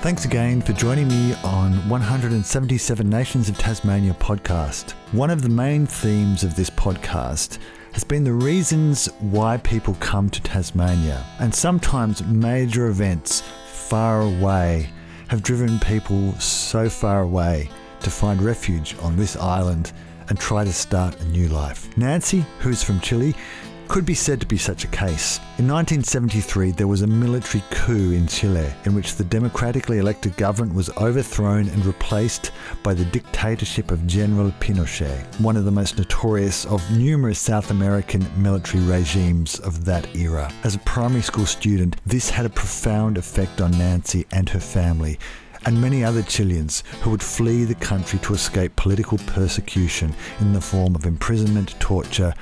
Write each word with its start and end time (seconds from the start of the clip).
Thanks 0.00 0.24
again 0.24 0.62
for 0.62 0.72
joining 0.74 1.08
me 1.08 1.34
on 1.42 1.72
177 1.88 3.10
Nations 3.10 3.48
of 3.48 3.58
Tasmania 3.58 4.14
podcast. 4.14 4.92
One 5.10 5.28
of 5.28 5.42
the 5.42 5.48
main 5.48 5.86
themes 5.86 6.44
of 6.44 6.54
this 6.54 6.70
podcast 6.70 7.58
has 7.92 8.04
been 8.04 8.22
the 8.22 8.32
reasons 8.32 9.06
why 9.18 9.56
people 9.56 9.96
come 9.98 10.30
to 10.30 10.40
Tasmania, 10.40 11.26
and 11.40 11.52
sometimes 11.52 12.24
major 12.24 12.86
events 12.86 13.42
far 13.66 14.20
away 14.20 14.88
have 15.26 15.42
driven 15.42 15.80
people 15.80 16.32
so 16.34 16.88
far 16.88 17.22
away 17.22 17.68
to 18.00 18.08
find 18.08 18.40
refuge 18.40 18.94
on 19.02 19.16
this 19.16 19.36
island 19.36 19.92
and 20.28 20.38
try 20.38 20.62
to 20.62 20.72
start 20.72 21.20
a 21.20 21.24
new 21.24 21.48
life. 21.48 21.94
Nancy, 21.98 22.44
who's 22.60 22.84
from 22.84 23.00
Chile, 23.00 23.34
could 23.88 24.04
be 24.04 24.14
said 24.14 24.38
to 24.38 24.46
be 24.46 24.58
such 24.58 24.84
a 24.84 24.88
case. 24.88 25.38
In 25.56 25.66
1973, 25.66 26.72
there 26.72 26.86
was 26.86 27.00
a 27.00 27.06
military 27.06 27.64
coup 27.70 28.12
in 28.12 28.26
Chile 28.26 28.70
in 28.84 28.94
which 28.94 29.14
the 29.14 29.24
democratically 29.24 29.98
elected 29.98 30.36
government 30.36 30.76
was 30.76 30.90
overthrown 30.98 31.68
and 31.68 31.84
replaced 31.86 32.52
by 32.82 32.92
the 32.92 33.06
dictatorship 33.06 33.90
of 33.90 34.06
General 34.06 34.52
Pinochet, 34.60 35.24
one 35.40 35.56
of 35.56 35.64
the 35.64 35.70
most 35.70 35.96
notorious 35.96 36.66
of 36.66 36.82
numerous 36.90 37.38
South 37.38 37.70
American 37.70 38.26
military 38.40 38.84
regimes 38.84 39.58
of 39.60 39.86
that 39.86 40.14
era. 40.14 40.52
As 40.64 40.74
a 40.74 40.80
primary 40.80 41.22
school 41.22 41.46
student, 41.46 41.96
this 42.04 42.28
had 42.28 42.44
a 42.44 42.50
profound 42.50 43.16
effect 43.16 43.62
on 43.62 43.70
Nancy 43.72 44.26
and 44.32 44.50
her 44.50 44.60
family 44.60 45.18
and 45.64 45.80
many 45.80 46.04
other 46.04 46.22
Chileans 46.22 46.84
who 47.02 47.10
would 47.10 47.22
flee 47.22 47.64
the 47.64 47.74
country 47.74 48.18
to 48.20 48.34
escape 48.34 48.76
political 48.76 49.18
persecution 49.18 50.14
in 50.40 50.52
the 50.52 50.60
form 50.60 50.94
of 50.94 51.04
imprisonment, 51.04 51.74
torture, 51.80 52.32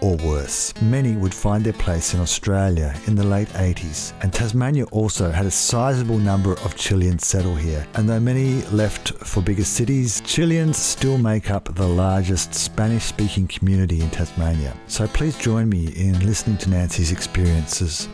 or 0.00 0.16
worse. 0.16 0.72
Many 0.82 1.16
would 1.16 1.34
find 1.34 1.64
their 1.64 1.72
place 1.72 2.14
in 2.14 2.20
Australia 2.20 2.94
in 3.06 3.14
the 3.14 3.24
late 3.24 3.48
80s, 3.48 4.12
and 4.22 4.32
Tasmania 4.32 4.84
also 4.86 5.30
had 5.30 5.46
a 5.46 5.50
sizable 5.50 6.18
number 6.18 6.52
of 6.52 6.76
Chileans 6.76 7.26
settle 7.26 7.54
here. 7.54 7.86
And 7.94 8.08
though 8.08 8.20
many 8.20 8.62
left 8.72 9.12
for 9.14 9.42
bigger 9.42 9.64
cities, 9.64 10.20
Chileans 10.24 10.76
still 10.76 11.18
make 11.18 11.50
up 11.50 11.74
the 11.74 11.86
largest 11.86 12.54
Spanish 12.54 13.04
speaking 13.04 13.46
community 13.46 14.00
in 14.00 14.10
Tasmania. 14.10 14.74
So 14.86 15.06
please 15.06 15.36
join 15.38 15.68
me 15.68 15.88
in 15.88 16.24
listening 16.26 16.58
to 16.58 16.70
Nancy's 16.70 17.12
experiences. 17.12 18.08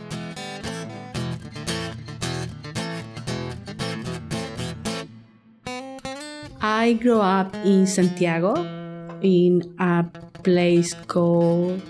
I 6.60 6.94
grew 6.94 7.20
up 7.20 7.54
in 7.56 7.86
Santiago 7.86 8.83
in 9.22 9.74
a 9.78 10.04
place 10.42 10.94
called 11.06 11.82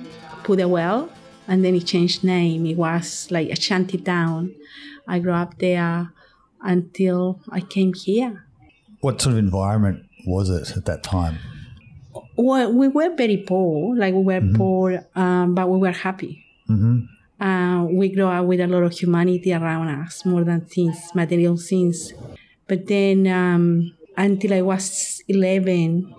Pudahuel, 0.42 1.08
and 1.48 1.64
then 1.64 1.74
it 1.74 1.86
changed 1.86 2.24
name. 2.24 2.66
It 2.66 2.76
was 2.76 3.28
like 3.30 3.50
a 3.50 3.60
shanty 3.60 3.98
town. 3.98 4.54
I 5.06 5.18
grew 5.18 5.32
up 5.32 5.58
there 5.58 6.12
until 6.62 7.40
I 7.50 7.60
came 7.60 7.92
here. 7.94 8.44
What 9.00 9.20
sort 9.20 9.34
of 9.34 9.38
environment 9.38 10.06
was 10.26 10.48
it 10.48 10.76
at 10.76 10.86
that 10.86 11.02
time? 11.02 11.38
Well, 12.36 12.72
we 12.72 12.88
were 12.88 13.14
very 13.14 13.36
poor, 13.36 13.96
like 13.96 14.14
we 14.14 14.22
were 14.22 14.40
mm-hmm. 14.40 14.56
poor, 14.56 15.06
um, 15.14 15.54
but 15.54 15.68
we 15.68 15.78
were 15.78 15.92
happy. 15.92 16.44
Mm-hmm. 16.68 17.44
Uh, 17.44 17.84
we 17.84 18.08
grew 18.08 18.26
up 18.26 18.46
with 18.46 18.60
a 18.60 18.66
lot 18.66 18.82
of 18.82 18.92
humanity 18.92 19.52
around 19.52 19.88
us, 19.88 20.24
more 20.24 20.44
than 20.44 20.62
things, 20.62 21.10
material 21.14 21.56
things. 21.56 22.12
But 22.66 22.86
then, 22.86 23.26
um, 23.26 23.94
until 24.16 24.54
I 24.54 24.62
was 24.62 25.22
11, 25.28 26.14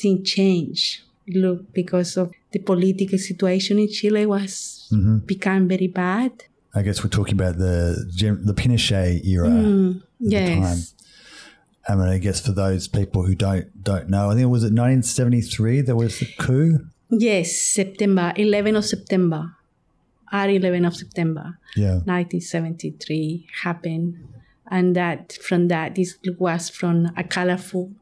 things 0.00 0.28
change. 0.28 1.02
look 1.28 1.72
because 1.74 2.16
of 2.16 2.32
the 2.52 2.58
political 2.58 3.18
situation 3.18 3.78
in 3.78 3.88
Chile 3.88 4.24
was 4.26 4.88
mm-hmm. 4.92 5.18
become 5.18 5.68
very 5.68 5.88
bad. 5.88 6.32
I 6.74 6.82
guess 6.82 7.02
we're 7.02 7.10
talking 7.10 7.34
about 7.34 7.58
the 7.58 8.04
the 8.44 8.54
Pinochet 8.54 9.24
era. 9.26 9.48
Mm, 9.48 10.02
yes. 10.20 10.94
I 11.88 11.94
mean, 11.94 12.08
I 12.08 12.18
guess 12.18 12.40
for 12.40 12.52
those 12.52 12.86
people 12.88 13.24
who 13.24 13.34
don't 13.34 13.82
don't 13.82 14.08
know, 14.08 14.30
I 14.30 14.34
think 14.34 14.42
it 14.42 14.46
was 14.46 14.62
it 14.62 14.72
1973 14.72 15.82
there 15.82 15.96
was 15.96 16.18
the 16.18 16.26
coup. 16.38 16.86
Yes, 17.10 17.52
September 17.52 18.34
11 18.36 18.76
of 18.76 18.84
September, 18.84 19.56
at 20.30 20.50
11 20.50 20.84
of 20.84 20.94
September. 20.94 21.58
Yeah. 21.74 22.00
1973 22.04 23.48
happened, 23.62 24.16
and 24.70 24.94
that 24.94 25.32
from 25.42 25.68
that 25.68 25.94
this 25.94 26.18
was 26.38 26.68
from 26.68 27.10
a 27.16 27.24
colorful 27.24 27.92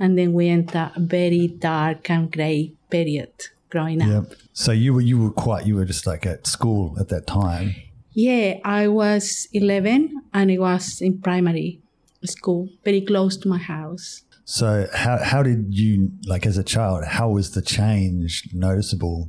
and 0.00 0.18
then 0.18 0.32
we 0.32 0.48
enter 0.48 0.90
a 0.96 1.00
very 1.00 1.46
dark 1.46 2.10
and 2.10 2.32
grey 2.32 2.72
period 2.90 3.32
growing 3.68 4.00
yep. 4.00 4.24
up. 4.24 4.26
So 4.52 4.72
you 4.72 4.94
were 4.94 5.00
you 5.00 5.20
were 5.20 5.30
quite 5.30 5.66
you 5.66 5.76
were 5.76 5.84
just 5.84 6.06
like 6.06 6.26
at 6.26 6.46
school 6.46 6.96
at 6.98 7.08
that 7.10 7.26
time. 7.26 7.74
Yeah, 8.12 8.58
I 8.64 8.88
was 8.88 9.46
eleven 9.52 10.22
and 10.34 10.50
it 10.50 10.58
was 10.58 11.00
in 11.00 11.20
primary 11.20 11.80
school, 12.24 12.68
very 12.84 13.02
close 13.02 13.36
to 13.38 13.48
my 13.48 13.58
house. 13.58 14.22
So 14.44 14.88
how 14.92 15.18
how 15.18 15.42
did 15.42 15.72
you 15.72 16.10
like 16.26 16.46
as 16.46 16.58
a 16.58 16.64
child? 16.64 17.04
How 17.04 17.28
was 17.28 17.52
the 17.52 17.62
change 17.62 18.48
noticeable? 18.52 19.28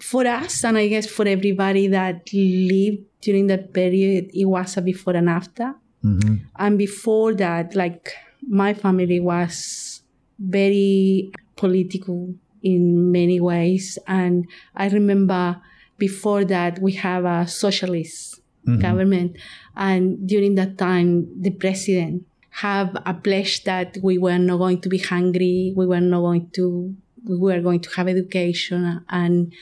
For 0.00 0.26
us, 0.26 0.64
and 0.64 0.78
I 0.78 0.88
guess 0.88 1.06
for 1.06 1.28
everybody 1.28 1.86
that 1.88 2.32
lived 2.32 3.04
during 3.20 3.46
that 3.48 3.74
period, 3.74 4.30
it 4.32 4.46
was 4.46 4.76
a 4.78 4.82
before 4.82 5.14
and 5.14 5.28
after. 5.28 5.74
Mm-hmm. 6.02 6.36
And 6.56 6.78
before 6.78 7.34
that, 7.34 7.74
like 7.74 8.14
my 8.48 8.72
family 8.72 9.20
was 9.20 9.95
very 10.38 11.30
political 11.56 12.34
in 12.62 13.12
many 13.12 13.40
ways. 13.40 13.98
And 14.06 14.46
I 14.74 14.88
remember 14.88 15.60
before 15.98 16.44
that 16.44 16.80
we 16.80 16.92
have 16.92 17.24
a 17.24 17.46
socialist 17.46 18.40
mm-hmm. 18.66 18.80
government, 18.80 19.36
and 19.76 20.28
during 20.28 20.54
that 20.56 20.76
time 20.78 21.40
the 21.40 21.50
president 21.50 22.26
have 22.50 22.96
a 23.04 23.14
pledge 23.14 23.64
that 23.64 23.98
we 24.02 24.18
were 24.18 24.38
not 24.38 24.56
going 24.58 24.80
to 24.80 24.88
be 24.88 24.98
hungry, 24.98 25.72
we 25.76 25.86
were 25.86 26.00
not 26.00 26.20
going 26.20 26.50
to, 26.50 26.94
we 27.24 27.36
were 27.36 27.60
going 27.60 27.80
to 27.80 27.90
have 27.90 28.08
education 28.08 29.04
and 29.08 29.52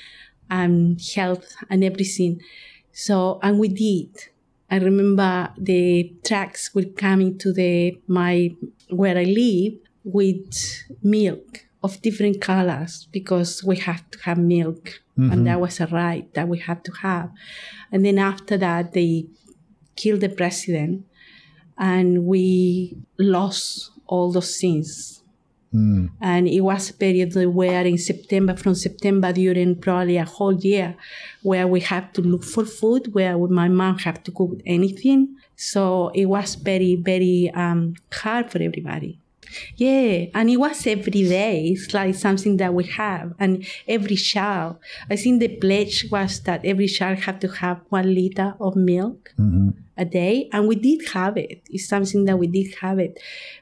and 0.51 1.01
health 1.15 1.57
and 1.71 1.83
everything. 1.83 2.41
So 2.93 3.39
and 3.43 3.59
we 3.59 3.69
did. 3.69 4.11
I 4.71 4.79
remember 4.79 5.53
the 5.59 6.13
trucks 6.25 6.75
were 6.75 6.85
coming 6.85 7.39
to 7.39 7.53
the 7.53 7.99
my 8.07 8.55
where 8.91 9.19
I 9.19 9.25
live 9.25 9.75
with 10.05 10.85
milk 11.03 11.67
of 11.83 12.01
different 12.03 12.41
colors 12.41 13.09
because 13.13 13.65
we 13.65 13.77
have 13.77 14.09
to 14.11 14.19
have 14.21 14.39
milk. 14.39 15.01
Mm-hmm. 15.19 15.31
and 15.31 15.47
that 15.47 15.61
was 15.61 15.79
a 15.79 15.87
right 15.87 16.27
that 16.35 16.49
we 16.49 16.59
have 16.59 16.83
to 16.83 16.93
have. 17.03 17.31
And 17.93 18.05
then 18.05 18.19
after 18.19 18.57
that 18.59 18.95
they 18.95 19.27
killed 19.95 20.23
the 20.23 20.29
president 20.29 21.07
and 21.79 22.25
we 22.25 22.97
lost 23.17 23.93
all 24.07 24.33
those 24.33 24.59
things 24.59 25.23
mm. 25.73 26.11
and 26.21 26.49
it 26.49 26.61
was 26.61 26.91
a 26.91 26.95
period 26.95 27.35
where 27.55 27.85
in 27.85 27.99
september 27.99 28.55
from 28.55 28.75
september 28.75 29.33
during 29.33 29.75
probably 29.75 30.17
a 30.17 30.25
whole 30.25 30.55
year 30.55 30.97
where 31.43 31.67
we 31.67 31.81
had 31.81 32.13
to 32.15 32.21
look 32.21 32.45
for 32.45 32.65
food 32.65 33.13
where 33.15 33.37
my 33.39 33.69
mom 33.69 33.99
had 33.99 34.25
to 34.25 34.31
cook 34.31 34.59
anything. 34.67 35.37
So 35.57 36.11
it 36.15 36.27
was 36.27 36.57
very 36.57 36.97
very 36.97 37.51
um, 37.55 37.95
hard 38.13 38.51
for 38.51 38.61
everybody 38.61 39.19
yeah, 39.77 40.27
and 40.35 40.51
it 40.51 40.57
was 40.57 40.87
every 40.87 41.13
day. 41.13 41.69
It's 41.69 41.93
like 41.95 42.15
something 42.15 42.57
that 42.59 42.75
we 42.75 42.85
have, 42.85 43.35
and 43.39 43.67
every 43.89 44.17
child. 44.17 44.77
I 45.11 45.17
think 45.17 45.41
the 45.41 45.49
pledge 45.49 46.07
was 46.11 46.41
that 46.41 46.65
every 46.65 46.89
child 46.89 47.21
had 47.21 47.41
to 47.43 47.49
have 47.49 47.81
one 47.89 48.15
liter 48.15 48.55
of 48.61 48.77
milk 48.77 49.33
mm-hmm. 49.39 49.71
a 49.97 50.05
day, 50.05 50.49
and 50.53 50.69
we 50.69 50.77
did 50.77 51.09
have 51.11 51.37
it. 51.37 51.63
It's 51.71 51.89
something 51.89 52.25
that 52.27 52.39
we 52.39 52.47
did 52.47 52.75
have 52.81 52.99
it, 52.99 53.19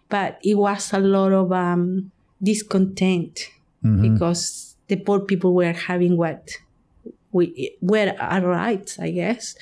but 0.08 0.38
it 0.42 0.56
was 0.56 0.92
a 0.92 1.00
lot 1.00 1.32
of 1.32 1.53
um, 1.53 2.10
discontent 2.42 3.48
mm-hmm. 3.84 4.14
because 4.14 4.76
the 4.88 4.97
poor 4.97 5.20
people 5.20 5.54
were 5.54 5.72
having 5.72 6.16
what 6.16 6.50
we 7.32 7.76
were 7.80 8.14
our 8.20 8.47
rights, 8.47 8.98
I 8.98 9.10
guess. 9.10 9.54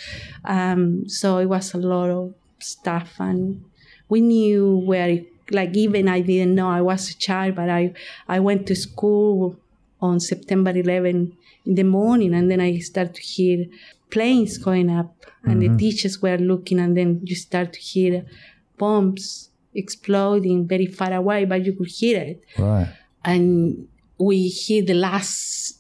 Um, 0.45 1.09
so 1.09 1.39
it 1.39 1.47
was 1.47 1.75
a 1.75 1.79
lot 1.79 2.11
of 2.11 2.35
stuff, 2.59 3.15
and 3.19 3.65
we 4.09 4.21
knew 4.21 4.77
where 4.79 5.21
like 5.51 5.77
even 5.77 6.09
I 6.09 6.21
didn't 6.21 6.55
know 6.55 6.69
I 6.69 6.81
was 6.81 7.11
a 7.11 7.17
child, 7.17 7.57
but 7.57 7.69
I, 7.69 7.93
I 8.29 8.41
went 8.41 8.67
to 8.69 8.77
school 8.77 9.57
on 10.01 10.21
September 10.21 10.71
11 10.71 11.37
in 11.67 11.75
the 11.75 11.83
morning 11.83 12.35
and 12.35 12.51
then 12.51 12.61
I 12.61 12.79
started 12.79 13.15
to 13.15 13.23
hear 13.23 13.67
planes 14.11 14.59
going 14.59 14.91
up 14.91 15.15
and 15.45 15.61
mm-hmm. 15.61 15.77
the 15.77 15.79
teachers 15.79 16.21
were 16.21 16.37
looking 16.37 16.79
and 16.81 16.97
then 16.97 17.21
you 17.25 17.37
start 17.37 17.73
to 17.75 17.81
hear 17.81 18.25
bombs 18.79 19.51
exploding 19.75 20.67
very 20.67 20.87
far 20.87 21.13
away, 21.13 21.45
but 21.45 21.65
you 21.65 21.73
could 21.73 21.89
hear 21.89 22.21
it. 22.21 22.45
Right. 22.59 22.89
And 23.25 23.89
we 24.19 24.49
hear 24.49 24.83
the 24.83 24.95
last 24.95 25.79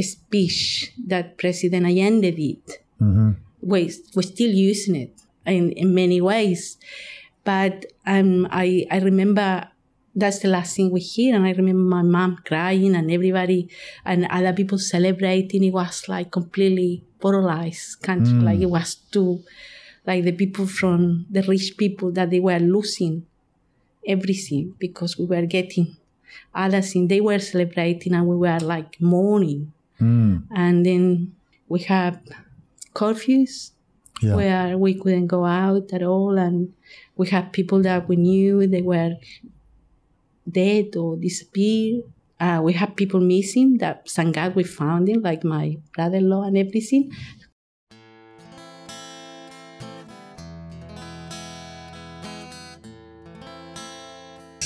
speech 0.00 0.92
that 1.06 1.38
President 1.38 1.86
Allende 1.86 2.30
did. 2.30 2.66
Mm-hmm. 3.00 3.30
We, 3.60 3.92
we're 4.14 4.22
still 4.22 4.50
using 4.50 4.96
it 4.96 5.20
in, 5.46 5.72
in 5.72 5.94
many 5.94 6.20
ways. 6.20 6.76
But 7.44 7.86
um, 8.06 8.48
I, 8.50 8.86
I 8.90 8.98
remember 9.00 9.68
that's 10.16 10.38
the 10.38 10.48
last 10.48 10.76
thing 10.76 10.90
we 10.90 11.00
hear. 11.00 11.34
And 11.36 11.44
I 11.46 11.52
remember 11.52 11.82
my 11.82 12.02
mom 12.02 12.38
crying 12.44 12.94
and 12.94 13.10
everybody 13.10 13.68
and 14.04 14.26
other 14.30 14.52
people 14.52 14.78
celebrating. 14.78 15.64
It 15.64 15.72
was 15.72 16.08
like 16.08 16.30
completely 16.30 17.04
polarized 17.20 18.00
country. 18.02 18.32
Mm. 18.32 18.44
Like 18.44 18.60
it 18.60 18.70
was 18.70 18.94
too, 18.94 19.42
like 20.06 20.24
the 20.24 20.32
people 20.32 20.66
from 20.66 21.26
the 21.30 21.42
rich 21.42 21.76
people 21.76 22.12
that 22.12 22.30
they 22.30 22.40
were 22.40 22.58
losing 22.60 23.26
everything 24.06 24.74
because 24.78 25.18
we 25.18 25.24
were 25.26 25.46
getting 25.46 25.96
other 26.54 26.80
things. 26.80 27.08
They 27.08 27.20
were 27.20 27.38
celebrating 27.38 28.14
and 28.14 28.26
we 28.26 28.36
were 28.36 28.60
like 28.60 29.00
mourning. 29.00 29.72
Mm. 30.00 30.44
And 30.54 30.86
then 30.86 31.34
we 31.68 31.80
have 31.82 32.20
curfews 32.94 33.72
Yeah. 34.22 34.36
where 34.36 34.78
we 34.78 34.94
couldn't 34.94 35.26
go 35.26 35.44
out 35.44 35.92
at 35.92 36.02
all. 36.02 36.38
And 36.38 36.72
we 37.16 37.28
had 37.28 37.52
people 37.52 37.82
that 37.82 38.08
we 38.08 38.16
knew 38.16 38.66
they 38.66 38.82
were 38.82 39.14
dead 40.50 40.96
or 40.96 41.16
disappeared. 41.16 42.02
Uh, 42.40 42.60
we 42.62 42.72
had 42.72 42.96
people 42.96 43.20
missing 43.20 43.78
that 43.78 44.08
thank 44.08 44.34
God 44.34 44.54
we 44.54 44.64
found 44.64 45.08
them, 45.08 45.22
like 45.22 45.44
my 45.44 45.78
brother-in-law 45.94 46.42
and 46.44 46.58
everything. 46.58 47.10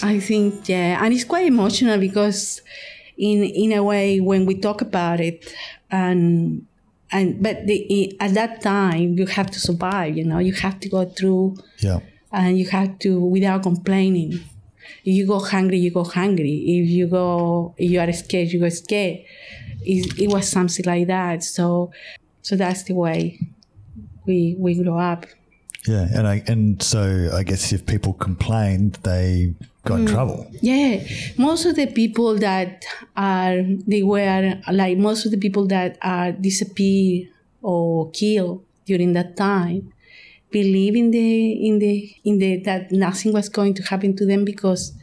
I 0.03 0.21
think 0.21 0.69
yeah, 0.69 1.05
and 1.05 1.13
it's 1.13 1.25
quite 1.25 1.47
emotional 1.47 1.99
because 1.99 2.63
in 3.19 3.43
in 3.45 3.73
a 3.73 3.83
way 3.83 4.21
when 4.21 4.47
we 4.47 4.55
talk 4.55 4.81
about 4.81 5.21
it 5.21 5.53
and 5.91 6.65
and 7.11 7.43
but 7.43 7.67
the, 7.67 8.17
at 8.21 8.35
that 8.35 8.63
time 8.63 9.19
you 9.19 9.27
have 9.27 9.51
to 9.51 9.59
survive 9.59 10.17
you 10.17 10.25
know 10.25 10.39
you 10.39 10.53
have 10.53 10.79
to 10.81 10.89
go 10.89 11.05
through 11.05 11.57
Yeah. 11.81 11.99
And 12.33 12.59
you 12.59 12.67
have 12.67 12.99
to 13.01 13.21
without 13.21 13.63
complaining. 13.63 14.41
If 15.05 15.15
you 15.15 15.27
go 15.27 15.39
hungry 15.39 15.79
you 15.79 15.91
go 15.91 16.05
hungry. 16.05 16.65
If 16.67 16.89
you 16.89 17.07
go 17.07 17.75
if 17.77 17.91
you 17.91 18.01
are 18.01 18.13
scared 18.13 18.49
you 18.49 18.61
go 18.61 18.69
scared. 18.69 19.21
It, 19.81 20.19
it 20.19 20.29
was 20.29 20.49
something 20.49 20.85
like 20.85 21.07
that. 21.07 21.43
So 21.43 21.93
so 22.43 22.57
that's 22.57 22.85
the 22.85 22.95
way 22.95 23.41
we 24.27 24.57
we 24.59 24.83
grow 24.83 24.99
up. 24.99 25.27
Yeah. 25.87 26.07
And 26.13 26.27
I 26.27 26.43
and 26.47 26.83
so 26.83 27.31
I 27.33 27.43
guess 27.43 27.73
if 27.73 27.87
people 27.87 28.13
complained, 28.13 28.99
they 29.03 29.55
got 29.85 30.01
in 30.01 30.07
mm. 30.07 30.13
trouble. 30.13 30.47
Yeah, 30.61 31.03
most 31.39 31.65
of 31.65 31.77
the 31.77 31.87
people 31.87 32.37
that 32.39 32.85
are 33.17 33.63
they 33.87 34.03
were 34.03 34.61
like 34.71 34.99
most 34.99 35.25
of 35.25 35.31
the 35.31 35.39
people 35.39 35.67
that 35.69 35.97
are 36.03 36.33
disappeared 36.33 37.29
or 37.63 38.11
killed 38.11 38.65
during 38.85 39.13
that 39.15 39.37
time 39.37 39.93
believe 40.51 40.97
in 40.97 41.11
the 41.11 41.53
in 41.67 41.79
the 41.79 42.17
in 42.25 42.39
the 42.39 42.57
that 42.63 42.91
nothing 42.91 43.33
was 43.33 43.49
going 43.49 43.75
to 43.75 43.83
happen 43.83 44.17
to 44.17 44.27
them 44.27 44.45
because 44.45 44.95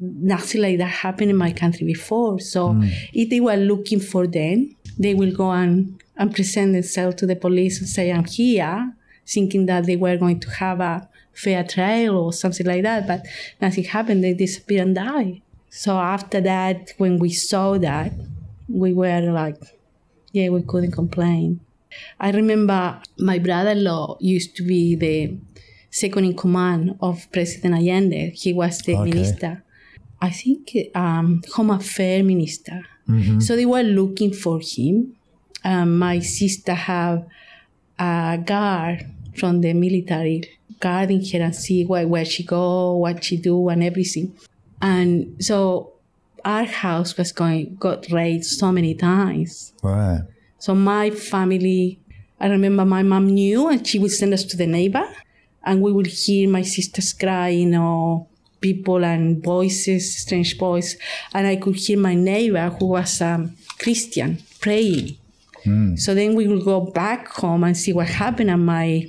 nothing 0.00 0.62
like 0.62 0.78
that 0.78 0.86
happened 0.86 1.30
in 1.30 1.36
my 1.36 1.52
country 1.52 1.86
before. 1.86 2.40
So 2.40 2.72
hmm. 2.72 2.88
if 3.12 3.28
they 3.28 3.40
were 3.40 3.56
looking 3.56 4.00
for 4.00 4.26
them, 4.26 4.74
they 4.98 5.14
will 5.14 5.32
go 5.32 5.50
and, 5.50 6.02
and 6.16 6.34
present 6.34 6.72
themselves 6.72 7.16
to 7.16 7.26
the 7.26 7.36
police 7.36 7.78
and 7.78 7.88
say, 7.88 8.10
I'm 8.10 8.24
here, 8.24 8.94
thinking 9.26 9.66
that 9.66 9.86
they 9.86 9.96
were 9.96 10.16
going 10.16 10.40
to 10.40 10.50
have 10.50 10.80
a 10.80 11.08
fair 11.32 11.64
trial 11.64 12.16
or 12.16 12.32
something 12.32 12.66
like 12.66 12.82
that. 12.82 13.06
But 13.06 13.26
nothing 13.60 13.84
happened. 13.84 14.24
They 14.24 14.34
disappeared 14.34 14.86
and 14.88 14.94
died. 14.94 15.42
So 15.68 15.98
after 15.98 16.40
that, 16.40 16.92
when 16.96 17.18
we 17.18 17.30
saw 17.30 17.78
that, 17.78 18.12
we 18.68 18.92
were 18.92 19.20
like, 19.20 19.56
yeah, 20.32 20.48
we 20.48 20.62
couldn't 20.62 20.92
complain. 20.92 21.60
I 22.18 22.30
remember 22.30 23.00
my 23.18 23.38
brother-in-law 23.38 24.18
used 24.20 24.56
to 24.56 24.62
be 24.62 24.94
the 24.96 25.36
second 25.90 26.24
in 26.24 26.36
command 26.36 26.96
of 27.00 27.30
President 27.32 27.74
Allende. 27.74 28.30
He 28.34 28.52
was 28.52 28.78
the 28.78 28.96
Okay. 28.96 29.10
minister. 29.10 29.62
I 30.20 30.30
think 30.30 30.76
um, 30.94 31.42
Home 31.54 31.70
Affairs 31.70 32.24
minister. 32.24 32.86
So 33.40 33.56
they 33.56 33.66
were 33.66 33.82
looking 33.82 34.32
for 34.32 34.60
him. 34.62 35.16
Um, 35.64 35.98
my 35.98 36.20
sister 36.20 36.74
have 36.74 37.26
a 37.98 38.38
guard 38.38 39.04
from 39.34 39.62
the 39.62 39.72
military 39.72 40.44
guarding 40.78 41.24
her 41.32 41.40
and 41.40 41.54
see 41.56 41.84
where, 41.84 42.06
where 42.06 42.24
she 42.24 42.44
go, 42.44 42.96
what 42.98 43.24
she 43.24 43.36
do, 43.36 43.68
and 43.68 43.82
everything. 43.82 44.32
And 44.80 45.42
so 45.42 45.94
our 46.44 46.64
house 46.64 47.16
was 47.16 47.32
going 47.32 47.74
got 47.80 48.08
raided 48.12 48.44
so 48.44 48.70
many 48.70 48.94
times. 48.94 49.72
Right. 49.82 50.22
So 50.60 50.74
my 50.74 51.10
family, 51.10 51.98
I 52.38 52.46
remember 52.48 52.84
my 52.84 53.02
mom 53.02 53.26
knew, 53.26 53.68
and 53.68 53.84
she 53.86 53.98
would 53.98 54.12
send 54.12 54.32
us 54.34 54.44
to 54.44 54.56
the 54.56 54.66
neighbor, 54.66 55.06
and 55.64 55.82
we 55.82 55.90
would 55.90 56.06
hear 56.06 56.48
my 56.48 56.62
sisters 56.62 57.12
crying 57.12 57.74
or 57.74 58.26
people 58.60 59.02
and 59.04 59.42
voices, 59.42 60.18
strange 60.18 60.58
voice, 60.58 60.96
and 61.34 61.46
I 61.46 61.56
could 61.56 61.76
hear 61.76 61.98
my 61.98 62.14
neighbor 62.14 62.68
who 62.78 62.86
was 62.88 63.22
um, 63.22 63.56
Christian 63.78 64.42
praying. 64.60 65.16
So 65.96 66.14
then 66.14 66.34
we 66.34 66.46
would 66.46 66.64
go 66.64 66.80
back 66.80 67.28
home 67.28 67.64
and 67.64 67.76
see 67.76 67.92
what 67.92 68.08
happened, 68.08 68.50
and 68.50 68.64
my 68.64 69.06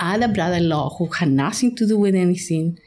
other 0.00 0.28
brother-in-law, 0.28 0.96
who 0.96 1.06
had 1.06 1.30
nothing 1.30 1.76
to 1.76 1.86
do 1.86 1.98
with 1.98 2.14
anything, 2.14 2.78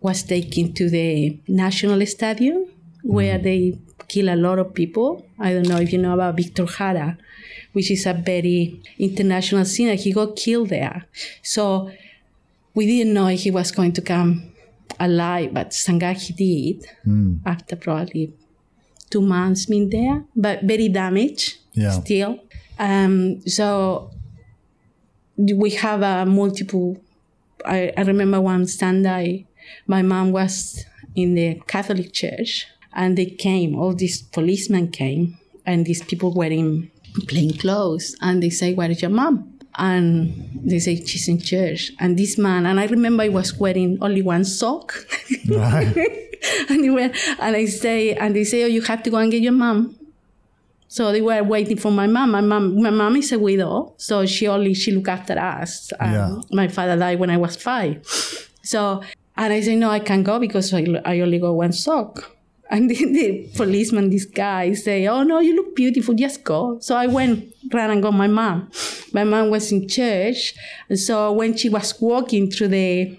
was 0.00 0.22
taken 0.22 0.72
to 0.74 0.90
the 0.90 1.38
national 1.48 2.04
stadium 2.06 2.66
where 3.02 3.38
they 3.38 3.78
kill 4.08 4.28
a 4.28 4.36
lot 4.36 4.58
of 4.58 4.74
people. 4.74 5.26
I 5.38 5.52
don't 5.52 5.68
know 5.68 5.78
if 5.78 5.92
you 5.92 5.98
know 5.98 6.14
about 6.14 6.36
Victor 6.36 6.66
Jara, 6.66 7.16
which 7.72 7.90
is 7.90 8.06
a 8.06 8.12
very 8.14 8.80
international 8.98 9.64
singer. 9.64 9.94
He 9.94 10.12
got 10.12 10.36
killed 10.36 10.68
there. 10.70 11.04
So 11.42 11.90
we 12.74 12.86
didn't 12.86 13.12
know 13.14 13.28
if 13.28 13.40
he 13.40 13.50
was 13.50 13.70
going 13.70 13.92
to 13.92 14.02
come 14.02 14.52
alive, 15.00 15.52
but 15.54 15.70
Sangha 15.70 16.12
he 16.14 16.32
did 16.32 16.86
after 17.46 17.76
probably 17.76 18.32
two 19.10 19.20
months 19.22 19.66
being 19.66 19.90
there, 19.90 20.24
but 20.34 20.62
very 20.62 20.88
damaged 20.88 21.56
Yeah. 21.72 21.90
still. 22.00 22.40
Um, 22.78 23.40
so 23.46 24.10
we 25.36 25.70
have 25.70 26.02
a 26.02 26.26
multiple. 26.26 27.00
I, 27.64 27.92
I 27.96 28.02
remember 28.02 28.40
one 28.40 28.66
Sunday, 28.66 29.46
my 29.86 30.02
mom 30.02 30.32
was 30.32 30.84
in 31.14 31.34
the 31.34 31.60
Catholic 31.66 32.12
church, 32.12 32.66
and 32.94 33.18
they 33.18 33.26
came. 33.26 33.76
All 33.78 33.94
these 33.94 34.22
policemen 34.22 34.88
came, 34.90 35.38
and 35.66 35.84
these 35.86 36.02
people 36.02 36.32
were 36.32 36.44
in 36.46 36.90
plain 37.28 37.56
clothes, 37.58 38.16
and 38.20 38.42
they 38.42 38.50
say, 38.50 38.74
"Where 38.74 38.90
is 38.90 39.02
your 39.02 39.10
mom?" 39.10 39.50
And 39.76 40.60
they 40.64 40.78
say 40.78 41.04
she's 41.04 41.26
in 41.28 41.40
church. 41.40 41.90
And 41.98 42.16
this 42.16 42.38
man, 42.38 42.64
and 42.66 42.78
I 42.78 42.86
remember 42.86 43.24
he 43.24 43.28
was 43.28 43.58
wearing 43.58 43.98
only 44.00 44.22
one 44.22 44.44
sock. 44.44 44.94
Right. 45.48 45.92
and, 46.68 46.84
he 46.84 46.90
went, 46.90 47.16
and 47.40 47.56
I 47.56 47.64
say, 47.66 48.14
and 48.14 48.34
they 48.36 48.44
say, 48.44 48.62
"Oh, 48.64 48.66
you 48.66 48.82
have 48.82 49.02
to 49.02 49.10
go 49.10 49.16
and 49.16 49.30
get 49.30 49.42
your 49.42 49.52
mom." 49.52 49.96
So 50.88 51.10
they 51.10 51.20
were 51.20 51.42
waiting 51.42 51.76
for 51.76 51.90
my 51.90 52.06
mom. 52.06 52.30
My 52.30 52.40
mom, 52.40 52.80
my 52.80 52.90
mom 52.90 53.16
is 53.16 53.32
a 53.32 53.38
widow, 53.38 53.94
so 53.96 54.24
she 54.26 54.46
only 54.46 54.74
she 54.74 54.92
looked 54.92 55.08
after 55.08 55.36
us. 55.36 55.92
Um, 55.98 56.12
Yeah. 56.12 56.40
My 56.52 56.68
father 56.68 56.96
died 56.96 57.18
when 57.18 57.30
I 57.30 57.36
was 57.36 57.56
five. 57.56 58.06
So, 58.62 59.02
and 59.36 59.52
I 59.52 59.60
say, 59.60 59.74
no, 59.74 59.90
I 59.90 59.98
can't 59.98 60.22
go 60.24 60.38
because 60.38 60.72
I, 60.72 60.86
I 61.04 61.20
only 61.20 61.40
got 61.40 61.52
one 61.52 61.72
sock. 61.72 62.33
And 62.70 62.90
then 62.90 63.12
the 63.12 63.50
policeman, 63.54 64.08
this 64.10 64.24
guy, 64.24 64.72
say, 64.72 65.06
oh 65.06 65.22
no, 65.22 65.38
you 65.38 65.54
look 65.54 65.76
beautiful, 65.76 66.14
just 66.14 66.42
go. 66.44 66.78
So 66.80 66.96
I 66.96 67.06
went, 67.06 67.54
ran 67.72 67.90
and 67.90 68.02
got 68.02 68.14
my 68.14 68.26
mom. 68.26 68.70
My 69.12 69.22
mom 69.22 69.50
was 69.50 69.70
in 69.70 69.86
church, 69.86 70.54
and 70.88 70.98
so 70.98 71.30
when 71.32 71.56
she 71.56 71.68
was 71.68 72.00
walking 72.00 72.50
through 72.50 72.68
the 72.68 73.18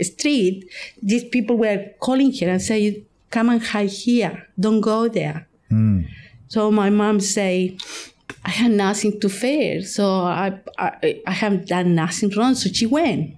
street, 0.00 0.70
these 1.02 1.24
people 1.24 1.58
were 1.58 1.90
calling 2.00 2.32
her 2.38 2.48
and 2.48 2.62
say, 2.62 3.04
come 3.30 3.50
and 3.50 3.62
hide 3.62 3.90
here, 3.90 4.48
don't 4.58 4.80
go 4.80 5.06
there. 5.06 5.46
Hmm. 5.68 6.02
So 6.48 6.70
my 6.70 6.90
mom 6.90 7.20
say, 7.20 7.76
I 8.44 8.50
had 8.50 8.72
nothing 8.72 9.20
to 9.20 9.28
fear, 9.28 9.82
so 9.82 10.04
I, 10.06 10.60
I 10.78 11.20
I 11.26 11.30
have 11.30 11.66
done 11.66 11.94
nothing 11.94 12.30
wrong. 12.36 12.54
So 12.54 12.70
she 12.70 12.86
went, 12.86 13.36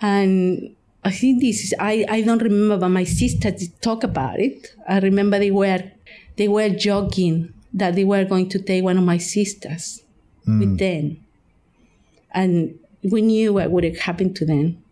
and 0.00 0.73
I 1.04 1.10
think 1.10 1.42
this 1.42 1.64
is 1.64 1.74
I, 1.78 2.06
I 2.08 2.22
don't 2.22 2.42
remember, 2.42 2.78
but 2.78 2.88
my 2.88 3.04
sister 3.04 3.50
did 3.50 3.80
talk 3.82 4.04
about 4.04 4.40
it. 4.40 4.74
I 4.88 5.00
remember 5.00 5.38
they 5.38 5.50
were 5.50 5.82
they 6.36 6.48
were 6.48 6.70
joking 6.70 7.52
that 7.74 7.94
they 7.94 8.04
were 8.04 8.24
going 8.24 8.48
to 8.50 8.58
take 8.58 8.84
one 8.84 8.96
of 8.96 9.04
my 9.04 9.18
sisters 9.18 10.02
with 10.46 10.70
hmm. 10.70 10.76
them, 10.76 11.24
and 12.32 12.78
we 13.02 13.22
knew 13.22 13.54
what 13.54 13.70
would 13.70 13.84
have 13.84 13.98
happened 13.98 14.36
to 14.36 14.46
them. 14.46 14.82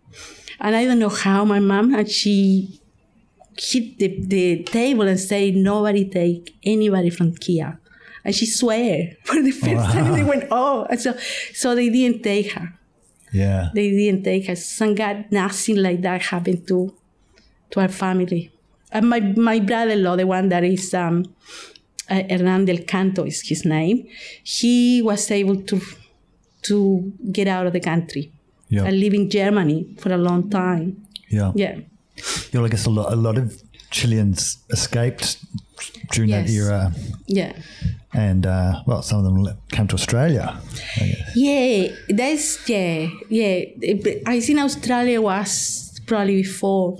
And 0.60 0.76
I 0.76 0.84
don't 0.84 0.98
know 0.98 1.08
how 1.08 1.44
my 1.44 1.58
mom 1.58 1.94
and 1.94 2.08
she 2.08 2.80
hit 3.58 3.98
the, 3.98 4.24
the 4.26 4.62
table 4.64 5.06
and 5.08 5.18
say 5.18 5.50
nobody 5.50 6.08
take 6.08 6.54
anybody 6.62 7.10
from 7.10 7.34
Kia. 7.34 7.78
And 8.24 8.34
she 8.34 8.46
swear 8.46 9.16
for 9.24 9.42
the 9.42 9.50
first 9.50 9.92
time. 9.92 10.12
They 10.12 10.24
went, 10.24 10.44
oh. 10.50 10.86
And 10.88 11.00
so, 11.00 11.16
so 11.52 11.74
they 11.74 11.88
didn't 11.90 12.22
take 12.22 12.52
her. 12.52 12.78
Yeah. 13.32 13.70
They 13.74 13.90
didn't 13.90 14.24
take 14.24 14.48
us. 14.50 14.76
Thank 14.78 14.98
God 14.98 15.24
nothing 15.30 15.76
like 15.76 16.02
that 16.02 16.22
happened 16.22 16.66
to 16.68 16.94
to 17.70 17.80
our 17.80 17.88
family. 17.88 18.50
And 18.94 19.08
my, 19.08 19.20
my 19.20 19.58
brother-in-law, 19.60 20.16
the 20.16 20.26
one 20.26 20.50
that 20.50 20.64
is 20.64 20.92
um, 20.92 21.24
uh, 22.10 22.22
Hernan 22.28 22.66
del 22.66 22.78
Canto 22.84 23.24
is 23.24 23.40
his 23.48 23.64
name, 23.64 24.06
he 24.44 25.00
was 25.02 25.30
able 25.30 25.56
to 25.62 25.80
to 26.62 27.12
get 27.32 27.48
out 27.48 27.66
of 27.66 27.72
the 27.72 27.80
country 27.80 28.30
Yeah. 28.68 28.84
and 28.84 29.00
live 29.00 29.14
in 29.14 29.28
Germany 29.30 29.86
for 29.98 30.12
a 30.12 30.18
long 30.18 30.50
time. 30.50 31.06
Yeah. 31.28 31.52
Yeah. 31.56 31.78
Yeah, 32.52 32.60
well, 32.60 32.66
I 32.66 32.68
guess 32.68 32.86
a 32.86 32.90
lot, 32.90 33.12
a 33.12 33.16
lot 33.16 33.38
of 33.38 33.60
Chileans 33.90 34.58
escaped 34.70 35.38
during 36.12 36.30
that 36.30 36.46
Yes. 36.48 36.56
era. 36.66 36.92
Yeah. 37.26 37.52
And, 38.14 38.46
uh, 38.46 38.82
well, 38.86 39.02
some 39.02 39.24
of 39.24 39.24
them 39.24 39.58
came 39.70 39.88
to 39.88 39.94
Australia. 39.94 40.60
Yeah, 41.34 41.88
that's 42.10 42.68
yeah, 42.68 43.08
yeah. 43.30 43.64
Eh, 43.82 44.20
I 44.26 44.40
think 44.40 44.58
Australia 44.58 45.20
was 45.22 45.98
probably 46.06 46.42
before 46.42 46.98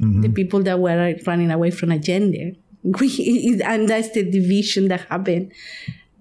mm-hmm. 0.00 0.20
the 0.20 0.28
people 0.28 0.62
that 0.64 0.78
were 0.78 1.16
running 1.26 1.50
away 1.50 1.70
from 1.70 1.90
Allende. 1.92 2.56
We, 3.00 3.60
and 3.64 3.88
that's 3.88 4.10
the 4.10 4.22
division 4.30 4.86
that 4.88 5.00
happened 5.08 5.50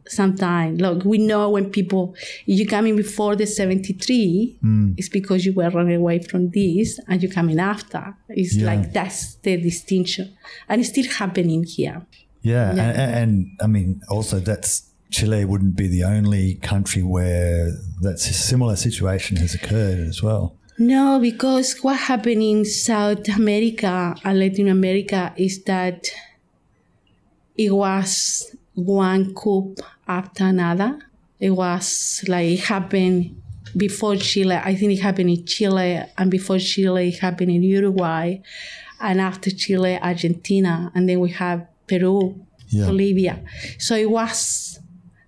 sometimes. 0.07 0.81
Look, 0.81 1.03
we 1.05 1.19
know 1.19 1.49
when 1.49 1.69
people 1.69 2.15
you 2.45 2.65
come 2.65 2.87
in 2.87 2.95
before 2.95 3.35
the 3.35 3.45
seventy 3.45 3.93
three, 3.93 4.57
mm. 4.63 4.95
it's 4.97 5.09
because 5.09 5.45
you 5.45 5.53
were 5.53 5.69
running 5.69 5.95
away 5.95 6.19
from 6.23 6.49
this, 6.49 6.99
and 7.07 7.21
you 7.21 7.29
come 7.29 7.49
in 7.49 7.59
after. 7.59 8.15
It's 8.29 8.55
Yeah. 8.55 8.65
like 8.65 8.93
that's 8.93 9.35
the 9.35 9.57
distinction, 9.57 10.35
and 10.67 10.81
it's 10.81 10.89
still 10.89 11.05
happening 11.11 11.63
here. 11.63 12.01
Yeah, 12.45 12.75
Yeah. 12.75 12.83
And, 12.83 13.15
and 13.21 13.57
I 13.59 13.67
mean, 13.67 14.01
also 14.07 14.39
that's 14.39 14.91
Chile 15.09 15.45
wouldn't 15.45 15.75
be 15.75 15.87
the 15.87 16.03
only 16.03 16.55
country 16.55 17.01
where 17.01 17.71
that 18.01 18.19
similar 18.19 18.75
situation 18.75 19.37
has 19.37 19.55
occurred 19.55 19.99
as 19.99 20.21
well. 20.21 20.55
No, 20.77 21.19
because 21.19 21.77
what 21.81 21.97
happened 21.97 22.43
in 22.43 22.65
South 22.65 23.27
America 23.29 24.15
and 24.23 24.39
Latin 24.39 24.67
America 24.67 25.33
is 25.37 25.63
that 25.63 26.05
it 27.57 27.71
was 27.71 28.53
one 28.75 29.33
coup 29.33 29.73
after 30.07 30.43
another. 30.43 30.99
It 31.39 31.51
was 31.51 32.23
like 32.27 32.47
it 32.47 32.59
happened 32.59 33.41
before 33.75 34.17
Chile. 34.17 34.55
I 34.55 34.75
think 34.75 34.91
it 34.93 35.01
happened 35.01 35.29
in 35.29 35.45
Chile, 35.45 36.03
and 36.17 36.29
before 36.29 36.59
Chile, 36.59 37.07
it 37.09 37.19
happened 37.19 37.51
in 37.51 37.63
Uruguay, 37.63 38.37
and 38.99 39.21
after 39.21 39.49
Chile, 39.51 39.97
Argentina, 40.01 40.91
and 40.93 41.07
then 41.07 41.19
we 41.21 41.31
have 41.31 41.67
Peru, 41.87 42.35
Yeah. 42.69 42.87
Bolivia. 42.87 43.39
So 43.77 43.95
it 43.95 44.09
was, 44.09 44.79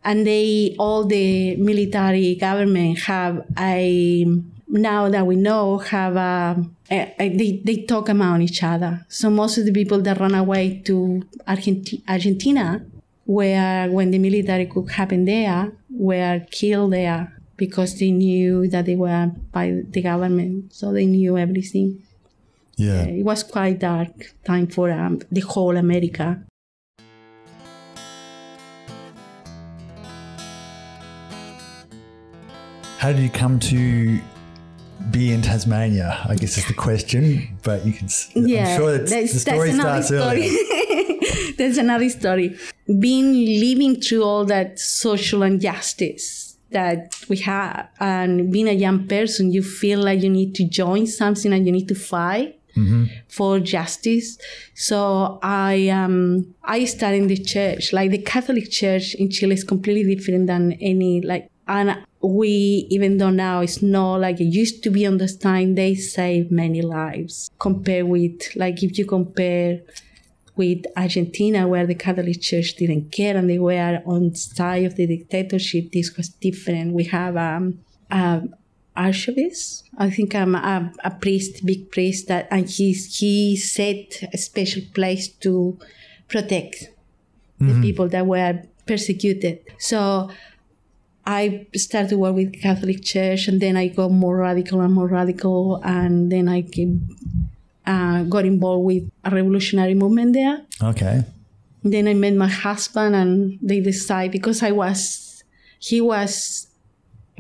and 0.04 0.26
they 0.26 0.76
all 0.80 1.06
the 1.06 1.56
military 1.58 2.36
government 2.36 3.00
have 3.00 3.46
a 3.60 4.26
now 4.70 5.08
that 5.10 5.26
we 5.26 5.36
know 5.36 5.78
have 5.78 6.16
a, 6.18 6.62
a, 6.92 7.16
a- 7.20 7.30
they, 7.38 7.62
they 7.64 7.78
talk 7.84 8.10
among 8.10 8.42
each 8.42 8.62
other. 8.64 9.06
So 9.08 9.30
most 9.30 9.58
of 9.58 9.66
the 9.66 9.72
people 9.72 10.02
that 10.02 10.20
run 10.20 10.36
away 10.36 10.82
to 10.86 11.24
Argenti- 11.48 12.02
Argentina 12.08 12.84
were 13.26 13.88
when 13.92 14.12
the 14.12 14.20
military 14.20 14.66
coup 14.66 14.86
happened 14.86 15.28
there 15.28 15.72
were 15.90 16.42
killed 16.52 16.94
there 16.94 17.34
because 17.56 17.98
they 18.00 18.12
knew 18.12 18.68
that 18.68 18.86
they 18.86 18.96
were 18.96 19.32
by 19.52 19.82
the 19.90 20.02
government, 20.02 20.74
so 20.74 20.92
they 20.94 21.06
knew 21.06 21.38
everything. 21.38 22.04
Yeah. 22.78 23.06
It 23.06 23.26
was 23.26 23.42
quite 23.42 23.80
dark 23.80 24.36
time 24.46 24.68
for 24.68 24.92
um, 24.92 25.20
the 25.32 25.42
whole 25.42 25.76
America. 25.78 26.44
How 33.00 33.12
did 33.12 33.22
you 33.22 33.30
come 33.30 33.60
to 33.60 34.20
be 35.10 35.34
in 35.34 35.42
Tasmania? 35.42 36.24
I 36.30 36.36
guess 36.36 36.58
is 36.58 36.68
the 36.68 36.74
question, 36.74 37.58
but 37.64 37.84
you 37.86 37.94
can. 37.94 38.10
Yeah, 38.36 38.68
I'm 38.68 38.78
sure 38.78 38.98
that's, 39.00 39.34
the 39.34 39.40
story 39.40 39.72
another 39.72 40.04
starts 40.04 40.08
story. 40.08 41.54
that's 41.58 41.78
another 41.78 42.10
story. 42.10 42.58
Being 43.00 43.34
living 43.60 44.02
through 44.02 44.24
all 44.24 44.46
that 44.46 44.80
social 44.80 45.42
injustice 45.42 46.58
that 46.72 47.16
we 47.30 47.38
have, 47.38 47.88
and 48.00 48.52
being 48.52 48.68
a 48.68 48.74
young 48.74 49.08
person, 49.08 49.52
you 49.52 49.64
feel 49.64 50.04
like 50.04 50.22
you 50.22 50.30
need 50.30 50.54
to 50.56 50.68
join 50.68 51.08
something 51.08 51.54
and 51.54 51.66
you 51.66 51.72
need 51.72 51.88
to 51.88 51.96
fight 51.96 52.57
for 53.28 53.60
justice. 53.60 54.38
So 54.76 55.40
I 55.42 55.90
um 55.90 56.56
I 56.64 56.86
started 56.86 57.18
in 57.24 57.28
the 57.28 57.38
church. 57.38 57.94
Like 57.94 58.12
the 58.12 58.22
Catholic 58.22 58.70
Church 58.72 59.16
in 59.16 59.30
Chile 59.30 59.56
is 59.56 59.64
completely 59.64 60.16
different 60.16 60.48
than 60.48 60.74
any 60.74 61.22
like 61.22 61.50
and 61.68 61.98
we 62.22 62.88
even 62.90 63.18
though 63.18 63.30
now 63.30 63.62
it's 63.62 63.82
not 63.82 64.22
like 64.22 64.40
it 64.40 64.46
used 64.46 64.84
to 64.84 64.90
be 64.90 65.06
on 65.06 65.18
this 65.18 65.36
time, 65.36 65.76
they 65.76 65.96
save 65.96 66.52
many 66.52 66.82
lives 66.82 67.52
compared 67.60 68.08
with 68.08 68.56
like 68.56 68.82
if 68.84 68.98
you 68.98 69.06
compare 69.06 69.82
with 70.56 70.86
Argentina, 70.96 71.68
where 71.68 71.86
the 71.86 71.96
Catholic 71.96 72.42
Church 72.42 72.76
didn't 72.78 73.12
care 73.12 73.38
and 73.38 73.50
they 73.50 73.60
were 73.60 74.02
on 74.06 74.34
side 74.34 74.86
of 74.86 74.96
the 74.96 75.06
dictatorship, 75.06 75.92
this 75.92 76.18
was 76.18 76.30
different. 76.30 76.94
We 76.94 77.04
have 77.06 77.38
um, 77.38 77.80
um 78.10 78.56
archivist, 78.98 79.84
I 79.98 80.10
think 80.10 80.36
I'm 80.36 80.56
a, 80.56 80.92
a 81.04 81.12
priest, 81.12 81.66
big 81.66 81.92
priest, 81.92 82.28
that 82.28 82.48
and 82.52 82.68
he's 82.68 83.18
he 83.20 83.56
set 83.56 84.24
a 84.34 84.38
special 84.38 84.82
place 84.94 85.28
to 85.46 85.78
protect 86.28 86.90
the 87.60 87.80
people 87.82 88.08
that 88.10 88.28
were 88.28 88.62
persecuted. 88.86 89.60
So 89.80 90.30
I 91.26 91.68
started 91.76 92.10
to 92.10 92.18
work 92.18 92.36
with 92.36 92.62
Catholic 92.62 93.04
Church, 93.04 93.48
and 93.48 93.62
then 93.62 93.76
I 93.76 93.88
got 93.88 94.12
more 94.12 94.38
radical 94.38 94.82
and 94.82 94.94
more 94.94 95.08
radical, 95.08 95.82
and 95.84 96.32
then 96.32 96.48
I 96.48 96.62
came, 96.62 97.18
uh, 97.86 98.24
got 98.24 98.46
involved 98.46 98.86
with 98.86 99.12
a 99.24 99.30
revolutionary 99.32 99.94
movement 99.94 100.34
there. 100.34 100.62
Okay. 100.82 101.24
Then 101.84 102.08
I 102.08 102.14
met 102.14 102.34
my 102.34 102.48
husband, 102.48 103.16
and 103.16 103.60
they 103.62 103.80
decided 103.80 104.32
because 104.32 104.62
I 104.62 104.72
was, 104.72 105.44
he 105.80 106.00
was 106.00 106.67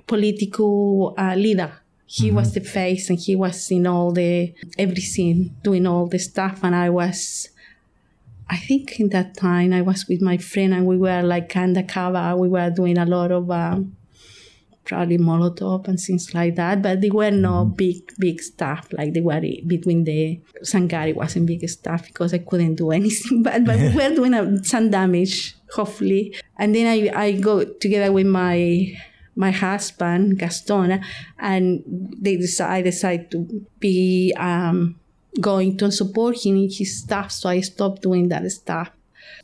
political 0.07 1.13
uh, 1.17 1.35
leader. 1.35 1.73
He 2.05 2.31
was 2.31 2.53
the 2.53 2.61
face, 2.61 3.09
and 3.09 3.19
he 3.19 3.35
was 3.35 3.69
in 3.69 3.85
all 3.85 4.11
the 4.13 4.53
everything, 4.77 5.55
doing 5.61 5.85
all 5.85 6.07
the 6.07 6.19
stuff, 6.19 6.61
and 6.63 6.73
I 6.73 6.89
was. 6.89 7.49
I 8.49 8.55
think 8.55 8.97
in 9.01 9.09
that 9.09 9.35
time 9.35 9.73
I 9.73 9.81
was 9.81 10.07
with 10.07 10.21
my 10.21 10.37
friend 10.37 10.73
and 10.73 10.85
we 10.85 10.95
were 10.95 11.21
like 11.21 11.53
undercover. 11.57 12.33
We 12.37 12.47
were 12.47 12.69
doing 12.69 12.97
a 12.97 13.05
lot 13.05 13.29
of 13.29 13.51
um, 13.51 13.97
probably 14.87 15.17
Molotov 15.17 15.87
and 15.87 15.99
things 15.99 16.33
like 16.33 16.55
that, 16.55 16.81
but 16.81 17.01
they 17.01 17.09
were 17.09 17.29
no 17.29 17.65
big, 17.65 18.13
big 18.17 18.41
stuff. 18.41 18.87
Like 18.93 19.13
they 19.13 19.21
were 19.21 19.41
between 19.67 20.05
the 20.05 20.39
Sangari 20.63 21.13
wasn't 21.13 21.45
big 21.45 21.67
stuff 21.69 22.05
because 22.05 22.33
I 22.33 22.39
couldn't 22.39 22.75
do 22.75 22.91
anything. 22.99 23.43
But 23.43 23.65
but 23.65 23.77
we 23.77 23.93
were 23.93 24.15
doing 24.15 24.63
some 24.63 24.89
damage, 24.89 25.55
hopefully. 25.73 26.33
And 26.57 26.73
then 26.73 26.87
I 26.87 27.25
I 27.25 27.31
go 27.33 27.65
together 27.65 28.11
with 28.11 28.27
my 28.27 28.93
my 29.38 29.51
husband 29.51 30.39
Gaston, 30.39 31.01
and 31.39 31.84
they 32.20 32.36
decide 32.36 32.72
I 32.72 32.82
decide 32.82 33.32
to 33.32 33.65
be 33.79 34.34
um, 34.38 35.00
going 35.39 35.77
to 35.77 35.91
support 35.91 36.46
him 36.46 36.58
in 36.58 36.70
his 36.70 37.00
stuff. 37.00 37.32
So 37.32 37.50
I 37.50 37.62
stopped 37.62 38.01
doing 38.01 38.29
that 38.29 38.50
stuff. 38.51 38.89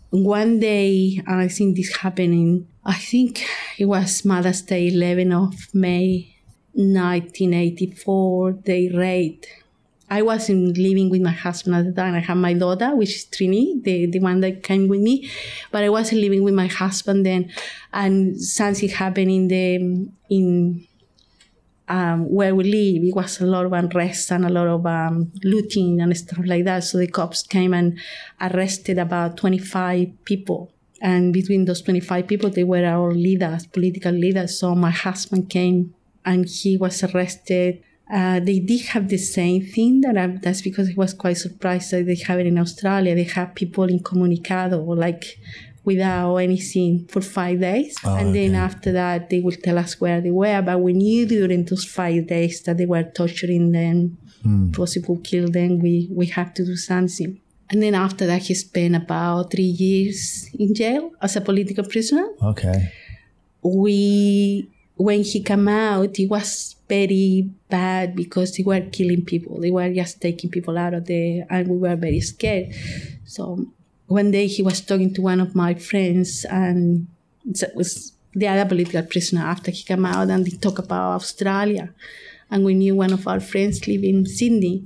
One 0.09 0.59
day, 0.59 1.21
and 1.25 1.41
I 1.41 1.47
think 1.47 1.75
this 1.77 1.95
happening. 1.97 2.67
I 2.83 2.95
think 2.95 3.45
it 3.77 3.85
was 3.85 4.25
Mother's 4.25 4.61
Day, 4.61 4.89
11 4.89 5.31
of 5.31 5.53
May, 5.73 6.35
1984. 6.73 8.59
They 8.65 8.89
raid. 8.89 9.47
I 10.17 10.21
wasn't 10.21 10.77
living 10.77 11.09
with 11.09 11.21
my 11.21 11.31
husband 11.31 11.75
at 11.75 11.85
the 11.85 11.91
time. 11.91 12.13
I 12.13 12.19
had 12.19 12.37
my 12.37 12.53
daughter, 12.53 12.95
which 12.95 13.15
is 13.15 13.25
Trini, 13.25 13.81
the, 13.81 14.05
the 14.05 14.19
one 14.19 14.41
that 14.41 14.61
came 14.61 14.87
with 14.87 15.01
me, 15.01 15.27
but 15.71 15.83
I 15.83 15.89
wasn't 15.89 16.21
living 16.21 16.43
with 16.43 16.53
my 16.53 16.67
husband 16.67 17.25
then. 17.25 17.51
And 17.91 18.39
something 18.39 18.89
happened 18.89 19.31
in 19.31 19.47
the 19.47 19.65
in 20.29 20.87
um, 21.87 22.29
where 22.29 22.53
we 22.53 22.63
live, 22.63 23.03
it 23.03 23.15
was 23.15 23.41
a 23.41 23.47
lot 23.47 23.65
of 23.65 23.73
unrest 23.73 24.31
and 24.31 24.45
a 24.45 24.49
lot 24.49 24.67
of 24.67 24.85
um, 24.85 25.31
looting 25.43 25.99
and 25.99 26.15
stuff 26.15 26.45
like 26.45 26.65
that. 26.65 26.83
So 26.83 26.99
the 26.99 27.07
cops 27.07 27.41
came 27.41 27.73
and 27.73 27.97
arrested 28.39 28.99
about 28.99 29.37
25 29.37 30.25
people. 30.25 30.71
And 31.01 31.33
between 31.33 31.65
those 31.65 31.81
25 31.81 32.27
people, 32.27 32.51
they 32.51 32.63
were 32.63 32.85
our 32.85 33.11
leaders, 33.15 33.65
political 33.65 34.11
leaders. 34.11 34.59
So 34.59 34.75
my 34.75 34.91
husband 34.91 35.49
came 35.49 35.95
and 36.23 36.47
he 36.47 36.77
was 36.77 37.03
arrested. 37.03 37.83
Uh, 38.13 38.39
they 38.39 38.59
did 38.59 38.81
have 38.93 39.07
the 39.07 39.17
same 39.17 39.65
thing 39.65 40.01
that 40.01 40.15
I, 40.15 40.27
that's 40.27 40.61
because 40.61 40.89
I 40.89 40.93
was 40.95 41.13
quite 41.15 41.37
surprised 41.37 41.89
that 41.91 42.05
they 42.05 42.15
have 42.27 42.39
it 42.39 42.45
in 42.45 42.59
Australia. 42.59 43.15
They 43.15 43.23
have 43.23 43.55
people 43.55 43.89
incommunicado, 43.89 44.77
like 45.05 45.39
without 45.83 46.37
anything 46.37 47.07
for 47.07 47.21
five 47.21 47.59
days. 47.59 47.95
Oh, 48.05 48.15
and 48.15 48.35
then 48.35 48.51
okay. 48.51 48.59
after 48.59 48.91
that, 48.91 49.31
they 49.31 49.39
will 49.39 49.57
tell 49.63 49.79
us 49.79 49.99
where 49.99 50.21
they 50.21 50.29
were. 50.29 50.61
But 50.61 50.79
we 50.81 50.93
knew 50.93 51.25
during 51.25 51.65
those 51.65 51.85
five 51.85 52.27
days 52.27 52.61
that 52.63 52.77
they 52.77 52.85
were 52.85 53.03
torturing 53.03 53.71
them, 53.71 54.17
possible 54.73 55.17
kill 55.23 55.49
them. 55.49 55.79
We, 55.79 56.09
we 56.11 56.27
have 56.27 56.53
to 56.55 56.65
do 56.65 56.75
something. 56.75 57.39
And 57.69 57.81
then 57.81 57.95
after 57.95 58.27
that, 58.27 58.43
he 58.43 58.53
spent 58.53 58.95
about 58.95 59.51
three 59.51 59.63
years 59.63 60.49
in 60.59 60.75
jail 60.75 61.11
as 61.21 61.35
a 61.35 61.41
political 61.41 61.85
prisoner. 61.85 62.27
Okay. 62.43 62.91
We, 63.63 64.69
when 64.95 65.23
he 65.23 65.41
came 65.41 65.67
out, 65.67 66.15
he 66.15 66.27
was 66.27 66.75
very 66.93 67.49
bad 67.69 68.15
because 68.15 68.49
they 68.55 68.65
were 68.71 68.83
killing 68.97 69.23
people. 69.33 69.53
They 69.59 69.73
were 69.77 69.91
just 70.01 70.21
taking 70.21 70.49
people 70.55 70.77
out 70.77 70.93
of 70.93 71.03
there, 71.13 71.45
and 71.49 71.63
we 71.73 71.77
were 71.85 71.97
very 72.07 72.21
scared. 72.21 72.67
So 73.25 73.43
one 74.19 74.29
day 74.37 74.47
he 74.55 74.61
was 74.69 74.81
talking 74.89 75.11
to 75.15 75.21
one 75.31 75.41
of 75.45 75.55
my 75.63 75.73
friends, 75.89 76.29
and 76.45 77.07
it 77.45 77.75
was 77.79 78.13
the 78.39 78.47
other 78.47 78.67
political 78.71 79.03
prisoner 79.13 79.43
after 79.53 79.71
he 79.71 79.83
came 79.91 80.05
out, 80.05 80.29
and 80.29 80.45
they 80.45 80.55
talk 80.57 80.77
about 80.79 81.15
Australia. 81.21 81.85
And 82.51 82.59
we 82.67 82.73
knew 82.81 82.95
one 82.95 83.13
of 83.13 83.27
our 83.27 83.39
friends 83.39 83.87
live 83.87 84.03
in 84.03 84.25
Sydney. 84.37 84.77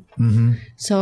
So 0.77 0.97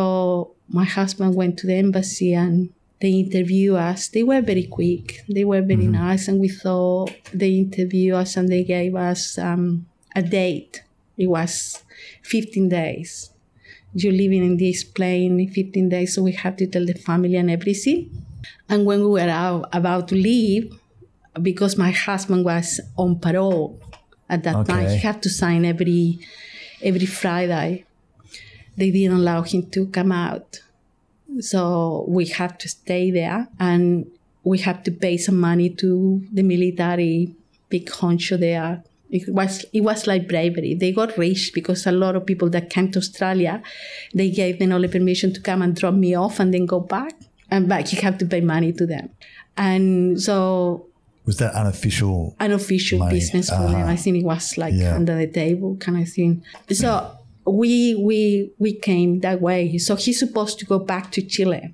my 0.80 0.86
husband 0.98 1.36
went 1.36 1.60
to 1.60 1.68
the 1.68 1.78
embassy 1.86 2.34
and 2.34 2.74
they 3.02 3.12
interview 3.26 3.76
us. 3.76 4.10
They 4.10 4.24
were 4.24 4.42
very 4.42 4.66
quick. 4.78 5.22
They 5.30 5.46
were 5.46 5.62
very 5.62 5.84
mm-hmm. 5.84 6.08
nice, 6.08 6.28
and 6.28 6.40
we 6.40 6.50
thought 6.50 7.12
they 7.42 7.54
interview 7.66 8.16
us 8.16 8.38
and 8.38 8.50
they 8.50 8.64
gave 8.64 8.96
us 8.96 9.38
um, 9.38 9.86
a 10.16 10.24
date. 10.24 10.82
It 11.18 11.28
was 11.28 11.84
15 12.24 12.70
days. 12.70 13.32
You're 13.94 14.14
living 14.14 14.44
in 14.44 14.58
this 14.58 14.84
plane 14.84 15.50
15 15.50 15.90
days, 15.90 16.16
so 16.16 16.24
we 16.24 16.34
have 16.34 16.58
to 16.58 16.68
tell 16.68 16.86
the 16.86 16.94
family 16.94 17.36
and 17.36 17.50
everything. 17.50 18.12
And 18.68 18.86
when 18.86 19.00
we 19.00 19.08
were 19.08 19.30
out, 19.30 19.70
about 19.72 20.10
to 20.10 20.16
leave, 20.16 20.74
because 21.42 21.78
my 21.78 21.92
husband 21.92 22.46
was 22.46 22.82
on 22.98 23.20
parole 23.20 23.80
at 24.30 24.44
that 24.44 24.56
okay. 24.58 24.74
time, 24.74 24.90
he 24.90 24.98
had 24.98 25.22
to 25.24 25.30
sign 25.30 25.66
every 25.66 26.20
every 26.82 27.06
Friday. 27.06 27.86
They 28.78 28.92
didn't 28.92 29.18
allow 29.18 29.44
him 29.44 29.70
to 29.72 29.88
come 29.88 30.12
out. 30.12 30.60
So 31.40 32.06
we 32.08 32.26
have 32.28 32.58
to 32.60 32.70
stay 32.70 33.12
there 33.12 33.48
and 33.60 34.10
we 34.44 34.60
have 34.60 34.84
to 34.84 34.92
pay 34.92 35.18
some 35.18 35.40
money 35.40 35.70
to 35.70 36.26
the 36.32 36.44
military 36.44 37.34
big 37.70 37.88
honcho 37.88 38.40
there. 38.40 38.84
It 39.10 39.24
was 39.34 39.66
it 39.72 39.82
was 39.82 40.08
like 40.08 40.28
bravery. 40.28 40.74
They 40.74 40.92
got 40.92 41.18
rich 41.18 41.52
because 41.54 41.86
a 41.86 41.92
lot 41.92 42.16
of 42.16 42.26
people 42.26 42.50
that 42.50 42.70
came 42.70 42.92
to 42.92 43.00
Australia, 43.00 43.62
they 44.14 44.30
gave 44.30 44.60
them 44.60 44.72
all 44.72 44.82
the 44.82 44.90
permission 44.90 45.34
to 45.34 45.42
come 45.42 45.62
and 45.62 45.76
drop 45.76 45.94
me 45.94 46.16
off 46.16 46.40
and 46.40 46.54
then 46.54 46.66
go 46.66 46.80
back. 46.80 47.14
And 47.52 47.70
back 47.70 47.94
you 47.94 48.02
have 48.02 48.18
to 48.18 48.26
pay 48.26 48.42
money 48.42 48.74
to 48.74 48.86
them. 48.88 49.10
And 49.56 50.20
so 50.20 50.88
was 51.26 51.38
that 51.38 51.54
unofficial 51.54 52.36
unofficial 52.40 53.00
money? 53.00 53.16
business 53.16 53.50
for 53.50 53.56
uh, 53.56 53.72
them. 53.72 53.88
I 53.88 53.96
think 53.96 54.18
it 54.18 54.26
was 54.26 54.58
like 54.58 54.74
yeah. 54.76 54.96
under 54.96 55.16
the 55.16 55.28
table 55.28 55.76
kind 55.78 56.02
of 56.02 56.10
thing. 56.10 56.44
So 56.72 57.18
we 57.46 57.96
we 57.96 58.52
we 58.58 58.74
came 58.74 59.20
that 59.22 59.42
way. 59.42 59.78
So 59.78 59.96
he's 59.96 60.20
supposed 60.20 60.60
to 60.60 60.66
go 60.66 60.80
back 60.80 61.12
to 61.12 61.22
Chile. 61.22 61.74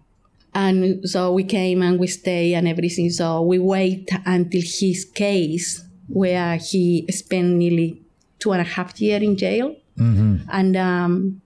And 0.53 1.07
so 1.09 1.31
we 1.31 1.45
came 1.45 1.81
and 1.81 1.97
we 1.97 2.07
stay 2.07 2.53
and 2.53 2.67
everything. 2.67 3.09
So 3.09 3.41
we 3.41 3.57
wait 3.57 4.09
until 4.25 4.61
his 4.61 5.05
case 5.05 5.81
where 6.13 6.57
he 6.57 7.05
spent 7.09 7.47
nearly 7.55 8.01
two 8.39 8.51
and 8.51 8.61
a 8.61 8.65
half 8.65 8.99
year 8.99 9.21
in 9.21 9.37
jail. 9.37 9.75
Mm-hmm. 9.97 10.49
And 10.51 10.77
um, 10.77 11.41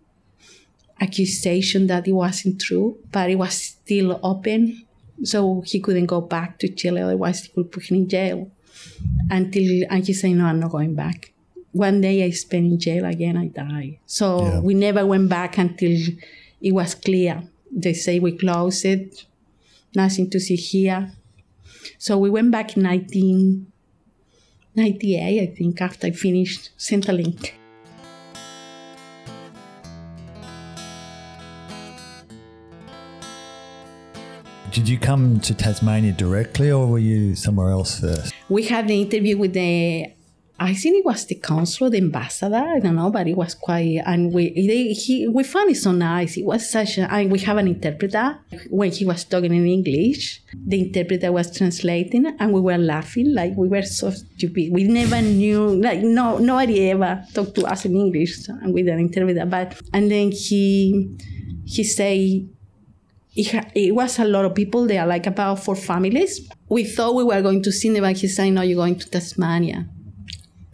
accusation 1.02 1.88
that 1.88 2.08
it 2.08 2.14
wasn't 2.14 2.62
true, 2.62 2.98
but 3.12 3.30
it 3.30 3.36
was 3.36 3.54
still 3.54 4.20
open. 4.24 4.86
So 5.24 5.62
he 5.66 5.80
couldn't 5.80 6.06
go 6.08 6.22
back 6.22 6.60
to 6.60 6.68
Chile, 6.68 7.02
otherwise 7.02 7.44
he 7.44 7.50
could 7.50 7.72
put 7.72 7.90
him 7.90 7.98
in 7.98 8.10
jail. 8.10 8.52
Until 9.30 9.86
and 9.90 10.06
he 10.06 10.14
said, 10.14 10.32
No, 10.32 10.46
I'm 10.46 10.60
not 10.60 10.72
going 10.72 10.96
back 10.96 11.34
one 11.76 12.00
day 12.00 12.24
I 12.24 12.30
spent 12.30 12.72
in 12.72 12.80
jail 12.80 13.04
again, 13.04 13.36
I 13.36 13.48
died. 13.48 14.00
So 14.06 14.46
yeah. 14.46 14.60
we 14.62 14.74
never 14.74 15.06
went 15.06 15.28
back 15.28 15.58
until 15.58 15.92
it 16.62 16.72
was 16.72 16.96
clear. 16.96 17.44
They 17.70 17.94
say 17.94 18.18
we 18.18 18.38
closed 18.38 18.86
it, 18.86 19.26
nothing 19.94 20.30
to 20.30 20.40
see 20.40 20.56
here. 20.56 21.12
So 21.98 22.18
we 22.18 22.30
went 22.30 22.52
back 22.52 22.78
in 22.78 23.68
1998, 24.76 25.42
I 25.42 25.56
think, 25.56 25.82
after 25.82 26.08
I 26.08 26.12
finished 26.12 26.72
Centrelink. 26.78 27.52
Did 34.72 34.90
you 34.90 35.00
come 35.00 35.40
to 35.40 35.54
Tasmania 35.54 36.12
directly 36.12 36.70
or 36.70 36.86
were 36.86 37.00
you 37.00 37.34
somewhere 37.36 37.70
else 37.70 38.02
first? 38.02 38.34
We 38.50 38.64
had 38.64 38.90
the 38.90 39.02
interview 39.02 39.38
with 39.38 39.54
the 39.54 40.08
I 40.58 40.74
think 40.74 41.00
it 41.00 41.06
was 41.06 41.26
the 41.26 41.36
consul, 41.36 41.90
the 41.90 41.98
ambassador. 41.98 42.56
I 42.56 42.80
don't 42.80 42.96
know, 42.96 43.12
but 43.12 43.28
it 43.28 43.36
was 43.36 43.54
quite. 43.54 44.02
And 44.06 44.34
we 44.34 44.52
they, 44.54 44.94
he 44.94 45.28
we 45.28 45.44
found 45.44 45.70
it 45.70 45.76
so 45.76 45.92
nice. 45.92 46.38
It 46.38 46.46
was 46.46 46.70
such. 46.70 46.98
A, 46.98 47.12
and 47.12 47.30
we 47.30 47.40
have 47.40 47.58
an 47.58 47.68
interpreter. 47.68 48.40
When 48.70 48.90
he 48.90 49.06
was 49.06 49.26
talking 49.26 49.54
in 49.54 49.68
English, 49.68 50.42
the 50.54 50.80
interpreter 50.80 51.34
was 51.34 51.56
translating, 51.56 52.26
and 52.40 52.54
we 52.54 52.62
were 52.62 52.78
laughing 52.78 53.34
like 53.34 53.54
we 53.58 53.68
were 53.68 53.82
so 53.82 54.12
stupid. 54.12 54.72
We 54.72 54.86
never 54.86 55.22
knew. 55.22 55.76
Like 55.76 56.00
no 56.00 56.38
nobody 56.38 56.90
ever 56.90 57.26
talked 57.34 57.56
to 57.56 57.66
us 57.66 57.84
in 57.84 57.96
English, 57.96 58.48
and 58.48 58.74
with 58.74 58.88
an 58.88 59.00
interpreter. 59.00 59.46
But 59.46 59.80
and 59.94 60.10
then 60.10 60.32
he 60.32 61.16
he 61.66 61.84
say. 61.84 62.46
It, 63.38 63.54
it 63.76 63.94
was 63.94 64.18
a 64.18 64.24
lot 64.24 64.46
of 64.46 64.56
people 64.56 64.88
there, 64.88 65.06
like 65.06 65.28
about 65.28 65.60
four 65.60 65.76
families. 65.76 66.50
We 66.70 66.86
thought 66.86 67.16
we 67.16 67.26
were 67.26 67.42
going 67.42 67.62
to 67.64 68.00
but 68.00 68.16
he 68.16 68.30
said, 68.30 68.52
"No, 68.52 68.62
you're 68.62 68.78
going 68.78 68.98
to 68.98 69.10
Tasmania." 69.10 69.90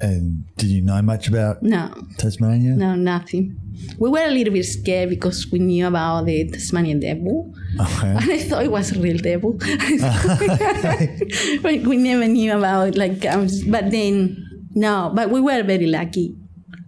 And 0.01 0.45
did 0.57 0.69
you 0.69 0.81
know 0.81 1.01
much 1.01 1.27
about 1.27 1.61
no 1.61 1.93
Tasmania? 2.17 2.71
No, 2.71 2.95
nothing. 2.95 3.57
We 3.99 4.09
were 4.09 4.25
a 4.25 4.31
little 4.31 4.53
bit 4.53 4.65
scared 4.65 5.09
because 5.09 5.47
we 5.51 5.59
knew 5.59 5.87
about 5.87 6.25
the 6.25 6.49
Tasmanian 6.49 6.99
devil, 6.99 7.53
okay. 7.79 8.07
and 8.07 8.19
I 8.31 8.39
thought 8.39 8.63
it 8.63 8.71
was 8.71 8.91
a 8.91 8.99
real 8.99 9.17
devil. 9.17 9.51
we 11.63 11.97
never 11.97 12.27
knew 12.27 12.57
about 12.57 12.95
like, 12.95 13.25
um, 13.25 13.47
but 13.67 13.91
then 13.91 14.67
no, 14.73 15.11
but 15.13 15.29
we 15.29 15.39
were 15.39 15.63
very 15.63 15.87
lucky. 15.87 16.35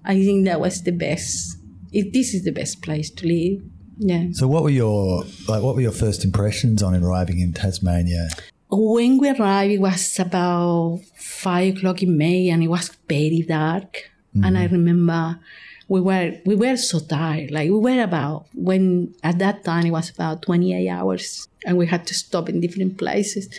I 0.06 0.16
think 0.16 0.46
that 0.46 0.60
was 0.60 0.84
the 0.84 0.92
best. 0.92 1.58
It, 1.92 2.14
this 2.14 2.34
is 2.34 2.44
the 2.44 2.52
best 2.52 2.82
place 2.82 3.12
to 3.12 3.28
live. 3.28 3.62
Yeah. 4.00 4.28
So, 4.32 4.48
what 4.48 4.64
were 4.64 4.70
your 4.70 5.24
like? 5.48 5.62
What 5.62 5.76
were 5.76 5.82
your 5.82 5.92
first 5.92 6.26
impressions 6.26 6.82
on 6.82 6.96
arriving 6.96 7.40
in 7.40 7.54
Tasmania? 7.54 8.30
When 8.78 9.18
we 9.18 9.30
arrived, 9.30 9.74
it 9.74 9.82
was 9.82 10.20
about 10.20 11.02
five 11.16 11.78
o'clock 11.78 12.02
in 12.04 12.18
May, 12.18 12.50
and 12.50 12.64
it 12.64 12.68
was 12.68 12.90
very 13.08 13.42
dark. 13.48 14.12
Mm-hmm. 14.36 14.44
And 14.46 14.58
I 14.58 14.66
mm-hmm. 14.66 14.76
remember 14.76 15.40
we 15.88 16.02
were 16.02 16.34
we 16.46 16.56
were 16.56 16.78
so 16.78 17.00
tired. 17.00 17.52
Like 17.52 17.70
we 17.70 17.78
were 17.78 18.02
about 18.02 18.48
when 18.54 19.14
at 19.24 19.40
that 19.40 19.64
time 19.64 19.86
it 19.86 19.92
was 19.92 20.10
about 20.10 20.42
twenty 20.42 20.74
eight 20.74 20.90
hours, 20.90 21.48
and 21.66 21.78
we 21.78 21.86
had 21.88 22.08
to 22.08 22.14
stop 22.14 22.50
in 22.50 22.62
different 22.62 22.98
places. 22.98 23.50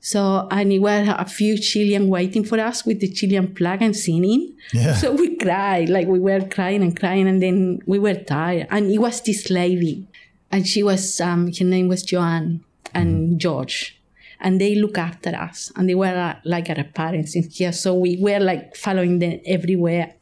So 0.00 0.48
and 0.50 0.72
it 0.72 0.80
were 0.80 1.14
a 1.16 1.24
few 1.24 1.56
Chilean 1.56 2.08
waiting 2.08 2.44
for 2.44 2.58
us 2.58 2.84
with 2.84 2.98
the 3.00 3.08
Chilean 3.08 3.54
flag 3.54 3.82
and 3.82 3.96
singing. 3.96 4.52
Yeah. 4.72 4.94
So 4.94 5.12
we 5.12 5.36
cried, 5.36 5.88
like 5.88 6.08
we 6.08 6.18
were 6.18 6.40
crying 6.40 6.82
and 6.82 6.98
crying, 6.98 7.28
and 7.28 7.40
then 7.40 7.80
we 7.86 7.98
were 7.98 8.14
tired. 8.14 8.66
And 8.70 8.90
it 8.90 8.98
was 8.98 9.20
this 9.20 9.48
lady, 9.48 10.06
and 10.50 10.66
she 10.66 10.82
was 10.82 11.20
um, 11.20 11.52
her 11.52 11.64
name 11.64 11.88
was 11.88 12.02
Joanne 12.02 12.64
and 12.92 13.28
mm-hmm. 13.28 13.38
George 13.38 14.01
and 14.42 14.60
they 14.60 14.74
look 14.74 14.98
after 14.98 15.30
us 15.30 15.72
and 15.76 15.88
they 15.88 15.94
were 15.94 16.06
uh, 16.06 16.34
like 16.44 16.68
our 16.68 16.84
parents 16.84 17.34
in 17.34 17.48
here. 17.48 17.72
So 17.72 17.94
we 17.94 18.18
were 18.20 18.40
like 18.40 18.76
following 18.76 19.20
them 19.20 19.40
everywhere. 19.46 20.14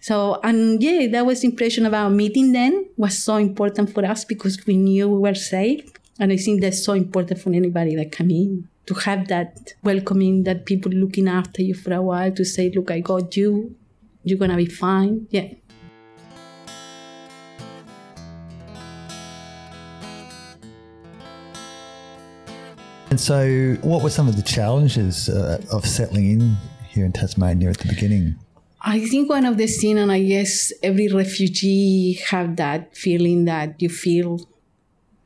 So 0.00 0.40
and 0.44 0.80
yeah 0.82 1.08
that 1.08 1.26
was 1.26 1.42
impression 1.42 1.84
about 1.84 2.10
meeting 2.12 2.52
them 2.52 2.86
was 2.96 3.18
so 3.18 3.36
important 3.36 3.92
for 3.92 4.04
us 4.06 4.24
because 4.24 4.64
we 4.64 4.76
knew 4.76 5.08
we 5.08 5.18
were 5.18 5.34
safe. 5.34 5.90
And 6.20 6.32
i 6.32 6.36
think 6.36 6.60
that's 6.60 6.82
so 6.82 6.92
important 6.94 7.40
for 7.40 7.50
anybody 7.52 7.94
that 7.96 8.10
come 8.12 8.30
in 8.30 8.68
to 8.86 8.94
have 8.94 9.28
that 9.28 9.74
welcoming 9.82 10.44
that 10.44 10.64
people 10.66 10.90
looking 10.90 11.28
after 11.28 11.62
you 11.62 11.74
for 11.74 11.92
a 11.92 12.02
while 12.02 12.32
to 12.32 12.44
say 12.44 12.70
look 12.74 12.90
i 12.90 13.00
got 13.00 13.36
you. 13.36 13.74
You're 14.24 14.38
gonna 14.38 14.56
be 14.56 14.66
fine. 14.66 15.26
Yeah 15.30 15.48
And 23.18 23.24
so, 23.24 23.74
what 23.82 24.04
were 24.04 24.10
some 24.10 24.28
of 24.28 24.36
the 24.36 24.42
challenges 24.42 25.28
uh, 25.28 25.60
of 25.72 25.84
settling 25.84 26.30
in 26.30 26.56
here 26.88 27.04
in 27.04 27.10
Tasmania 27.10 27.70
at 27.70 27.78
the 27.78 27.88
beginning? 27.88 28.36
I 28.80 29.00
think 29.06 29.28
one 29.28 29.44
of 29.44 29.56
the 29.56 29.66
things, 29.66 29.98
and 29.98 30.12
I 30.12 30.22
guess 30.22 30.72
every 30.84 31.08
refugee 31.08 32.20
have 32.28 32.54
that 32.58 32.96
feeling 32.96 33.44
that 33.46 33.82
you 33.82 33.88
feel 33.88 34.48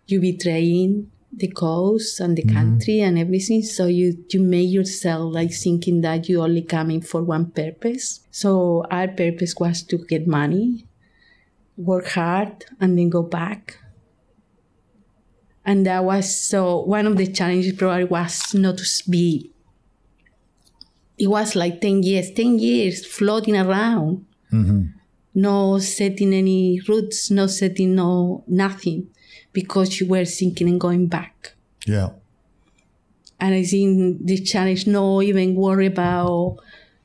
you 0.07 0.22
betraying 0.22 1.11
the 1.35 1.48
coast 1.48 2.18
and 2.18 2.35
the 2.35 2.44
mm-hmm. 2.44 2.57
country 2.57 3.00
and 3.00 3.18
everything. 3.18 3.61
So 3.61 3.85
you 3.88 4.24
you 4.31 4.40
make 4.40 4.70
yourself 4.70 5.35
like 5.35 5.52
thinking 5.52 6.00
that 6.00 6.31
you 6.31 6.40
only 6.40 6.62
coming 6.62 7.02
for 7.02 7.22
one 7.22 7.50
purpose. 7.50 8.20
So 8.31 8.87
our 8.90 9.09
purpose 9.09 9.55
was 9.61 9.83
to 9.83 9.98
get 9.98 10.26
money, 10.26 10.87
work 11.76 12.09
hard, 12.09 12.64
and 12.81 12.96
then 12.96 13.11
go 13.11 13.22
back 13.22 13.81
and 15.64 15.87
that 15.87 16.05
was 16.05 16.38
so 16.40 16.81
one 16.83 17.07
of 17.07 17.16
the 17.16 17.27
challenges 17.27 17.72
probably 17.72 18.05
was 18.05 18.55
not 18.55 18.79
to 18.79 19.11
be 19.11 19.53
it 21.18 21.29
was 21.29 21.55
like 21.55 21.81
10 21.81 22.03
years 22.03 22.31
10 22.33 22.59
years 22.59 23.07
floating 23.07 23.57
around. 23.57 24.27
Mm-hmm. 24.53 24.83
no 25.35 25.79
setting 25.79 26.35
any 26.35 26.79
roots 26.87 27.31
no 27.31 27.46
setting 27.46 27.94
no 27.94 28.44
nothing 28.46 29.09
because 29.55 29.98
you 29.98 30.07
were 30.07 30.27
thinking 30.27 30.68
and 30.68 30.79
going 30.79 31.07
back. 31.07 31.55
Yeah. 31.87 32.11
And 33.40 33.55
i 33.55 33.62
think 33.64 34.27
the 34.27 34.38
challenge 34.38 34.87
no 34.87 35.22
even 35.22 35.55
worry 35.55 35.87
about 35.87 36.59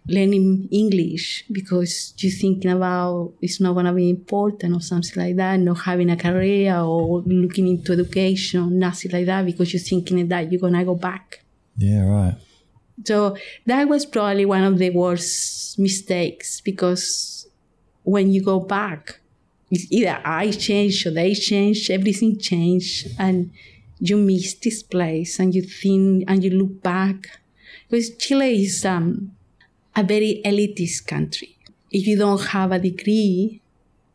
learning 0.08 0.70
English 0.72 1.44
because 1.52 2.14
you're 2.18 2.32
thinking 2.32 2.72
about 2.72 3.34
it's 3.42 3.60
not 3.60 3.74
going 3.74 3.86
to 3.86 3.92
be 3.94 4.10
important 4.10 4.74
or 4.74 4.82
something 4.82 5.22
like 5.22 5.36
that, 5.36 5.60
not 5.60 5.80
having 5.80 6.10
a 6.10 6.18
career 6.18 6.78
or 6.78 7.22
looking 7.22 7.68
into 7.68 7.94
education, 7.94 8.80
nothing 8.80 9.12
like 9.12 9.26
that, 9.26 9.46
because 9.46 9.74
you're 9.74 9.82
thinking 9.82 10.28
that 10.28 10.52
you're 10.52 10.62
going 10.62 10.74
to 10.74 10.84
go 10.86 10.96
back. 10.96 11.44
Yeah, 11.78 12.08
right. 12.08 12.36
So 13.06 13.38
that 13.66 13.88
was 13.88 14.06
probably 14.06 14.46
one 14.46 14.64
of 14.64 14.78
the 14.78 14.90
worst 14.90 15.78
mistakes 15.78 16.62
because 16.62 17.48
when 18.04 18.32
you 18.32 18.44
go 18.44 18.60
back, 18.60 19.20
it's 19.70 19.92
either 19.92 20.22
I 20.24 20.52
change 20.52 21.06
or 21.06 21.12
they 21.12 21.34
change, 21.34 21.90
everything 21.92 22.40
changed, 22.40 23.08
and 23.20 23.52
you 24.00 24.18
miss 24.18 24.54
this 24.56 24.82
place 24.82 25.40
and 25.40 25.54
you 25.54 25.62
think 25.62 26.24
and 26.28 26.44
you 26.44 26.52
look 26.52 26.82
back 26.82 27.40
because 27.90 28.16
Chile 28.18 28.64
is 28.64 28.86
um, 28.86 29.32
a 29.98 30.04
very 30.04 30.42
elitist 30.46 31.08
country. 31.08 31.58
If 31.92 32.06
you 32.06 32.18
don't 32.18 32.42
have 32.48 32.72
a 32.72 32.80
degree 32.80 33.62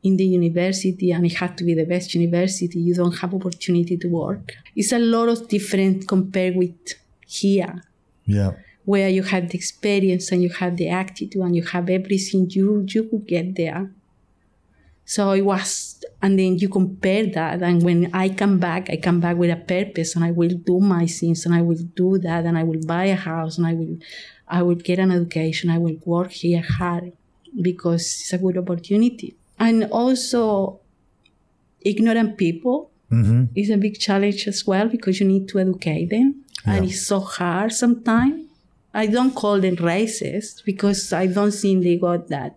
in 0.02 0.16
the 0.16 0.24
university 0.24 1.10
and 1.10 1.26
it 1.26 1.34
has 1.34 1.56
to 1.56 1.64
be 1.64 1.74
the 1.74 1.84
best 1.84 2.14
university, 2.14 2.78
you 2.78 2.94
don't 2.94 3.18
have 3.18 3.34
opportunity 3.34 3.96
to 3.96 4.08
work. 4.08 4.52
It's 4.76 4.92
a 4.92 4.98
lot 4.98 5.28
of 5.28 5.48
different 5.48 6.06
compared 6.06 6.56
with 6.56 6.76
here. 7.26 7.82
Yeah. 8.24 8.52
Where 8.84 9.08
you 9.08 9.24
have 9.24 9.48
the 9.48 9.58
experience 9.58 10.30
and 10.32 10.42
you 10.42 10.50
have 10.50 10.76
the 10.76 10.88
attitude 10.88 11.42
and 11.42 11.54
you 11.54 11.64
have 11.64 11.88
everything 11.88 12.48
you 12.50 12.84
you 12.88 13.04
could 13.08 13.26
get 13.26 13.56
there. 13.56 13.90
So 15.04 15.32
it 15.32 15.42
was, 15.42 16.02
and 16.22 16.38
then 16.38 16.58
you 16.58 16.68
compare 16.68 17.26
that. 17.26 17.62
And 17.62 17.82
when 17.82 18.10
I 18.14 18.28
come 18.28 18.58
back, 18.58 18.88
I 18.88 18.96
come 18.96 19.20
back 19.20 19.36
with 19.36 19.50
a 19.50 19.56
purpose 19.56 20.14
and 20.14 20.24
I 20.24 20.30
will 20.30 20.48
do 20.50 20.80
my 20.80 21.06
things 21.06 21.44
and 21.44 21.54
I 21.54 21.60
will 21.62 21.82
do 21.96 22.18
that 22.18 22.44
and 22.44 22.56
I 22.56 22.62
will 22.62 22.80
buy 22.86 23.06
a 23.06 23.16
house 23.16 23.58
and 23.58 23.66
I 23.66 23.74
will, 23.74 23.96
I 24.58 24.62
will 24.62 24.80
get 24.88 24.98
an 25.04 25.10
education. 25.10 25.70
I 25.76 25.78
will 25.78 25.98
work 26.04 26.30
here 26.42 26.64
hard 26.78 27.12
because 27.68 28.02
it's 28.20 28.32
a 28.32 28.38
good 28.38 28.56
opportunity. 28.62 29.34
And 29.58 29.84
also, 29.90 30.78
ignorant 31.80 32.36
people 32.38 32.90
Mm-hmm. 33.12 33.44
is 33.54 33.68
a 33.68 33.76
big 33.76 33.98
challenge 33.98 34.48
as 34.48 34.66
well 34.66 34.88
because 34.88 35.20
you 35.20 35.26
need 35.26 35.46
to 35.48 35.58
educate 35.58 36.06
them. 36.06 36.28
And 36.64 36.86
it's 36.86 37.06
so 37.06 37.20
hard 37.20 37.72
sometimes. 37.72 38.46
I 38.94 39.06
don't 39.06 39.34
call 39.34 39.60
them 39.60 39.76
racist 39.76 40.64
because 40.64 41.12
I 41.12 41.26
don't 41.26 41.50
think 41.52 41.84
they 41.84 41.96
got 41.98 42.28
that. 42.28 42.56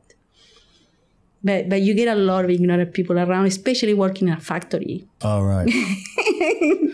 But, 1.45 1.69
but 1.69 1.81
you 1.81 1.93
get 1.93 2.07
a 2.07 2.15
lot 2.19 2.43
of 2.43 2.49
ignorant 2.49 2.93
people 2.93 3.17
around, 3.19 3.45
especially 3.45 3.93
working 3.93 4.27
in 4.27 4.33
a 4.33 4.39
factory. 4.39 5.07
All 5.21 5.43
right. 5.45 5.71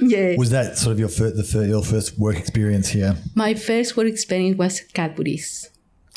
Yeah. 0.04 0.36
Was 0.36 0.50
that 0.50 0.78
sort 0.80 0.94
of 0.94 1.00
your 1.00 1.10
fir- 1.10 1.30
the 1.32 1.44
fir- 1.44 1.66
your 1.66 1.84
first 1.84 2.18
work 2.18 2.36
experience 2.36 2.90
here? 2.90 3.16
My 3.36 3.54
first 3.54 3.96
work 3.96 4.08
experience 4.08 4.58
was 4.58 4.82
Cadbury's 4.96 5.70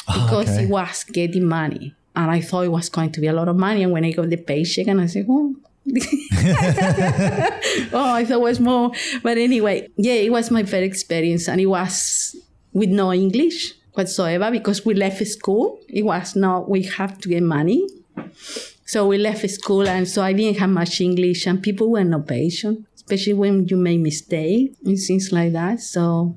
Ah, 0.08 0.14
because 0.26 0.48
okay. 0.48 0.64
it 0.64 0.70
was 0.70 1.04
getting 1.04 1.46
money. 1.46 1.94
And 2.16 2.30
I 2.30 2.40
thought 2.40 2.64
it 2.64 2.72
was 2.72 2.88
going 2.88 3.12
to 3.12 3.20
be 3.20 3.26
a 3.26 3.32
lot 3.32 3.46
of 3.48 3.56
money. 3.56 3.82
And 3.82 3.92
when 3.92 4.04
I 4.04 4.12
got 4.12 4.30
the 4.30 4.36
paycheck, 4.38 4.86
and 4.86 5.00
I 5.02 5.06
said, 5.06 5.26
oh, 5.28 5.54
oh, 7.92 8.12
I 8.14 8.24
thought 8.24 8.38
it 8.38 8.40
was 8.40 8.60
more. 8.60 8.90
But 9.22 9.38
anyway, 9.38 9.88
yeah, 9.96 10.14
it 10.14 10.32
was 10.32 10.50
my 10.50 10.62
first 10.62 10.82
experience. 10.82 11.48
And 11.48 11.60
it 11.60 11.66
was 11.66 12.34
with 12.72 12.88
no 12.90 13.12
English 13.12 13.74
whatsoever 13.92 14.50
because 14.50 14.84
we 14.84 14.94
left 14.94 15.24
school. 15.26 15.78
It 15.88 16.02
was 16.04 16.34
not, 16.36 16.68
we 16.68 16.82
have 16.82 17.18
to 17.20 17.28
get 17.28 17.42
money. 17.42 17.86
So 18.86 19.06
we 19.06 19.18
left 19.18 19.48
school. 19.50 19.88
And 19.88 20.06
so 20.08 20.22
I 20.22 20.32
didn't 20.32 20.58
have 20.58 20.70
much 20.70 21.00
English. 21.00 21.46
And 21.46 21.62
people 21.62 21.90
were 21.90 22.04
not 22.04 22.26
patient, 22.26 22.86
especially 22.94 23.32
when 23.34 23.66
you 23.68 23.76
make 23.76 24.00
mistakes 24.00 24.76
and 24.84 24.98
things 24.98 25.32
like 25.32 25.52
that. 25.52 25.80
So, 25.80 26.36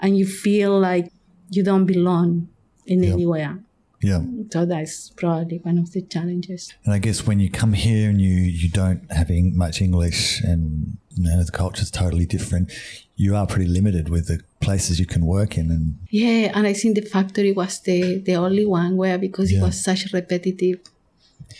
and 0.00 0.16
you 0.16 0.26
feel 0.26 0.78
like 0.78 1.10
you 1.50 1.62
don't 1.62 1.86
belong 1.86 2.48
in 2.86 3.02
Yeah. 3.02 3.12
anywhere. 3.12 3.58
Yeah. 4.02 4.22
So 4.52 4.66
that's 4.66 5.10
probably 5.10 5.58
one 5.58 5.78
of 5.78 5.92
the 5.92 6.02
challenges. 6.02 6.72
And 6.84 6.92
I 6.92 6.98
guess 6.98 7.26
when 7.26 7.40
you 7.40 7.50
come 7.50 7.72
here 7.72 8.10
and 8.10 8.20
you 8.20 8.28
you 8.62 8.68
don't 8.68 9.10
have 9.10 9.30
much 9.54 9.80
English 9.80 10.42
and 10.42 10.98
you 11.16 11.24
know 11.24 11.42
the 11.42 11.50
culture's 11.50 11.90
totally 11.90 12.26
different, 12.26 12.70
you 13.16 13.34
are 13.34 13.46
pretty 13.46 13.66
limited 13.66 14.08
with 14.10 14.26
the 14.26 14.40
places 14.68 14.94
you 15.02 15.06
can 15.14 15.24
work 15.36 15.52
in. 15.60 15.66
And 15.76 15.84
Yeah, 16.10 16.42
and 16.56 16.64
I 16.72 16.74
think 16.80 16.92
the 17.00 17.06
factory 17.16 17.52
was 17.60 17.72
the, 17.88 18.00
the 18.28 18.34
only 18.46 18.66
one 18.80 18.92
where 19.00 19.18
because 19.26 19.48
Yeah. 19.50 19.58
it 19.58 19.62
was 19.66 19.76
such 19.88 20.00
repetitive 20.12 20.78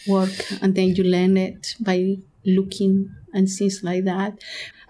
work 0.06 0.36
and 0.62 0.70
then 0.76 0.88
you 0.96 1.04
learn 1.16 1.34
it 1.36 1.62
by 1.88 1.98
looking 2.44 2.94
and 3.36 3.44
things 3.48 3.76
like 3.88 4.04
that. 4.12 4.32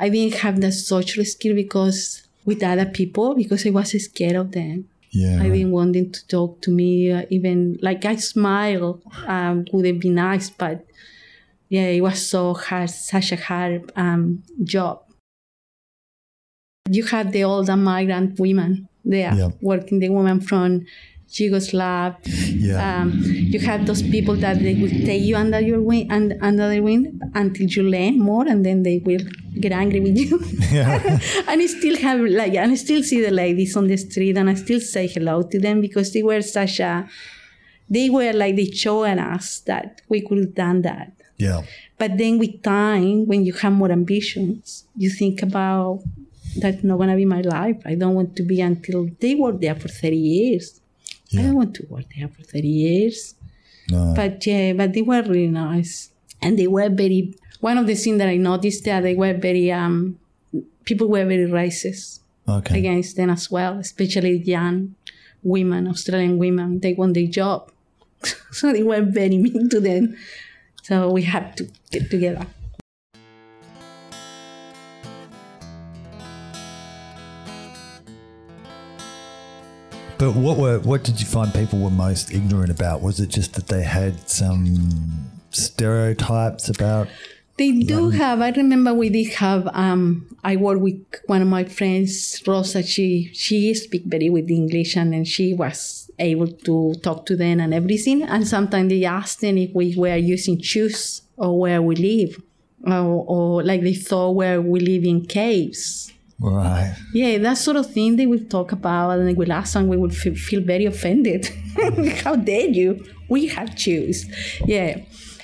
I 0.05 0.07
didn't 0.15 0.37
have 0.45 0.57
that 0.61 0.73
social 0.73 1.25
skill 1.25 1.55
because 1.55 2.01
with 2.49 2.63
other 2.63 2.87
people 3.01 3.35
because 3.43 3.67
I 3.67 3.71
was 3.71 3.91
scared 4.09 4.37
of 4.37 4.49
them. 4.59 4.77
yeah, 5.11 5.39
I 5.45 5.49
didn't 5.55 5.73
want 5.79 5.93
them 5.97 6.09
to 6.17 6.21
talk 6.35 6.51
to 6.65 6.71
me, 6.81 6.91
uh, 7.17 7.23
even 7.37 7.79
like 7.89 8.05
I 8.13 8.17
smile 8.17 9.01
um, 9.35 9.65
would 9.73 9.87
have 9.91 10.01
been 10.07 10.15
nice, 10.31 10.49
but 10.51 10.77
yeah, 11.69 11.89
it 11.99 12.03
was 12.09 12.19
so 12.35 12.55
hard, 12.55 12.91
such 12.91 13.33
a 13.33 13.37
hard 13.49 13.91
um, 13.97 14.43
job. 14.75 15.03
You 16.91 17.05
had 17.05 17.33
the 17.33 17.45
older 17.45 17.77
migrant 17.77 18.39
women 18.39 18.89
there 19.05 19.35
Yeah. 19.35 19.51
working, 19.61 19.99
the 20.01 20.09
women 20.09 20.41
from 20.41 20.87
Yugoslavia. 21.39 22.17
yeah, 22.69 23.01
Um, 23.03 23.21
you 23.53 23.59
have 23.61 23.87
those 23.87 24.03
people 24.03 24.37
that 24.37 24.59
they 24.61 24.75
will 24.75 24.91
take 25.11 25.23
you 25.23 25.37
under 25.37 25.61
your 25.61 25.83
wing 25.83 26.07
and 26.11 26.35
under 26.41 26.69
their 26.69 26.83
wing 26.83 27.21
until 27.35 27.67
you 27.67 27.83
learn 27.83 28.19
more, 28.19 28.47
and 28.49 28.65
then 28.65 28.83
they 28.85 28.99
will 29.05 29.21
get 29.61 29.73
angry 29.73 30.01
with 30.01 30.17
you. 30.17 30.41
yeah, 30.73 31.19
and 31.49 31.61
I 31.61 31.67
still 31.67 31.97
have 31.97 32.21
like, 32.21 32.55
and 32.55 32.73
I 32.73 32.77
still 32.77 33.03
see 33.03 33.21
the 33.21 33.31
ladies 33.33 33.77
on 33.77 33.89
the 33.89 33.97
street, 33.97 34.37
and 34.39 34.49
I 34.49 34.55
still 34.55 34.81
say 34.81 35.07
hello 35.09 35.43
to 35.43 35.59
them 35.59 35.81
because 35.81 36.13
they 36.13 36.23
were 36.23 36.43
such 36.43 36.79
a, 36.81 37.09
they 37.91 38.09
were 38.09 38.33
like 38.33 38.57
they 38.57 38.67
showing 38.67 39.19
us 39.19 39.61
that 39.67 40.01
we 40.09 40.21
could 40.21 40.39
have 40.39 40.55
done 40.55 40.83
that. 40.83 41.13
yeah, 41.39 41.63
But 41.99 42.19
then 42.19 42.39
with 42.39 42.63
time, 42.63 43.27
when 43.27 43.45
you 43.45 43.53
have 43.63 43.73
more 43.73 43.91
ambitions, 43.91 44.85
you 44.97 45.11
think 45.11 45.43
about 45.43 46.03
that's 46.61 46.83
not 46.85 46.99
gonna 46.99 47.17
be 47.17 47.25
my 47.25 47.41
life. 47.41 47.81
I 47.85 47.95
don't 47.95 48.15
want 48.15 48.37
to 48.37 48.43
be 48.43 48.61
until 48.61 49.09
they 49.21 49.35
work 49.35 49.61
there 49.61 49.75
for 49.75 49.89
thirty 49.89 50.17
years. 50.17 50.81
I 51.37 51.43
don't 51.43 51.55
want 51.55 51.75
to 51.77 51.87
work 51.89 52.05
there 52.17 52.29
for 52.29 52.43
thirty 52.43 52.69
years. 52.69 53.35
No, 53.91 54.15
But 54.17 54.45
yeah, 54.47 54.73
but 54.73 54.93
they 54.95 55.03
were 55.03 55.23
really 55.23 55.49
nice, 55.49 56.11
and 56.43 56.59
they 56.59 56.67
were 56.67 56.89
very. 56.89 57.35
One 57.61 57.79
of 57.79 57.87
the 57.87 57.95
things 57.95 58.19
that 58.19 58.29
I 58.29 58.37
noticed 58.37 58.85
there, 58.85 59.01
they 59.01 59.15
were 59.15 59.35
very 59.35 59.73
um, 59.73 60.19
people 60.85 61.09
were 61.09 61.25
very 61.25 61.49
racist 61.49 62.21
okay, 62.49 62.79
against 62.79 63.17
them 63.17 63.31
as 63.31 63.51
well, 63.51 63.79
especially 63.79 64.39
young 64.39 64.95
women, 65.43 65.89
Australian 65.89 66.39
women. 66.39 66.81
They 66.81 66.95
want 66.95 67.15
their 67.15 67.27
job, 67.27 67.71
so 68.51 68.73
they 68.73 68.83
were 68.83 69.03
very 69.03 69.39
mean 69.39 69.69
to 69.71 69.81
them. 69.81 70.17
So 70.83 71.11
we 71.11 71.23
had 71.23 71.57
to 71.57 71.69
get 71.91 72.11
together. 72.11 72.47
But 80.27 80.35
what 80.35 80.59
were 80.59 80.81
what 80.81 81.05
did 81.05 81.21
you 81.21 81.27
find 81.27 81.55
people 81.55 81.79
were 81.79 81.89
most 81.89 82.33
ignorant 82.33 82.73
about? 82.73 83.01
Was 83.01 83.21
it 83.21 83.29
just 83.29 83.55
that 83.55 83.69
they 83.69 83.85
had 83.85 84.29
some 84.29 85.31
stereotypes 85.51 86.69
about? 86.69 87.07
They 87.59 87.71
do 87.71 88.11
have. 88.11 88.41
I 88.41 88.51
remember 88.51 88.93
we 88.93 89.09
did 89.09 89.35
have. 89.35 89.69
Um, 89.73 90.27
I 90.43 90.57
worked 90.57 90.81
with 90.81 91.01
one 91.27 91.43
of 91.43 91.47
my 91.47 91.63
friends, 91.63 92.43
Rosa. 92.45 92.83
She 92.83 93.31
she 93.35 93.73
speak 93.75 94.03
very 94.07 94.29
with 94.29 94.51
English, 94.51 94.97
and 94.97 95.13
then 95.13 95.25
she 95.25 95.55
was 95.55 96.11
able 96.19 96.49
to 96.49 96.95
talk 97.05 97.25
to 97.27 97.37
them 97.37 97.61
and 97.61 97.73
everything. 97.73 98.25
And 98.25 98.49
sometimes 98.49 98.89
they 98.89 99.05
asked 99.05 99.43
them 99.43 99.57
if 99.57 99.73
we 99.75 99.95
were 99.95 100.17
using 100.17 100.61
shoes 100.61 101.23
or 101.37 101.57
where 101.57 101.81
we 101.81 101.95
live, 101.95 102.43
or, 102.85 103.25
or 103.29 103.63
like 103.63 103.83
they 103.83 103.95
thought 103.95 104.33
where 104.33 104.61
we 104.61 104.81
live 104.81 105.05
in 105.05 105.25
caves. 105.25 106.13
Right. 106.39 106.95
Yeah, 107.15 107.39
that 107.39 107.57
sort 107.57 107.79
of 107.79 107.91
thing 107.91 108.17
they 108.17 108.27
will 108.27 108.45
talk 108.45 108.73
about, 108.73 109.19
and 109.19 109.29
they 109.29 109.33
will 109.33 109.53
ask, 109.53 109.75
and 109.75 109.89
we 109.89 109.97
will 109.97 110.11
feel, 110.11 110.35
feel 110.35 110.61
very 110.61 110.85
offended. 110.85 111.47
How 112.25 112.37
dare 112.37 112.69
you? 112.69 113.05
We 113.29 113.47
have 113.49 113.79
shoes. 113.79 114.27
Yeah, 114.67 115.01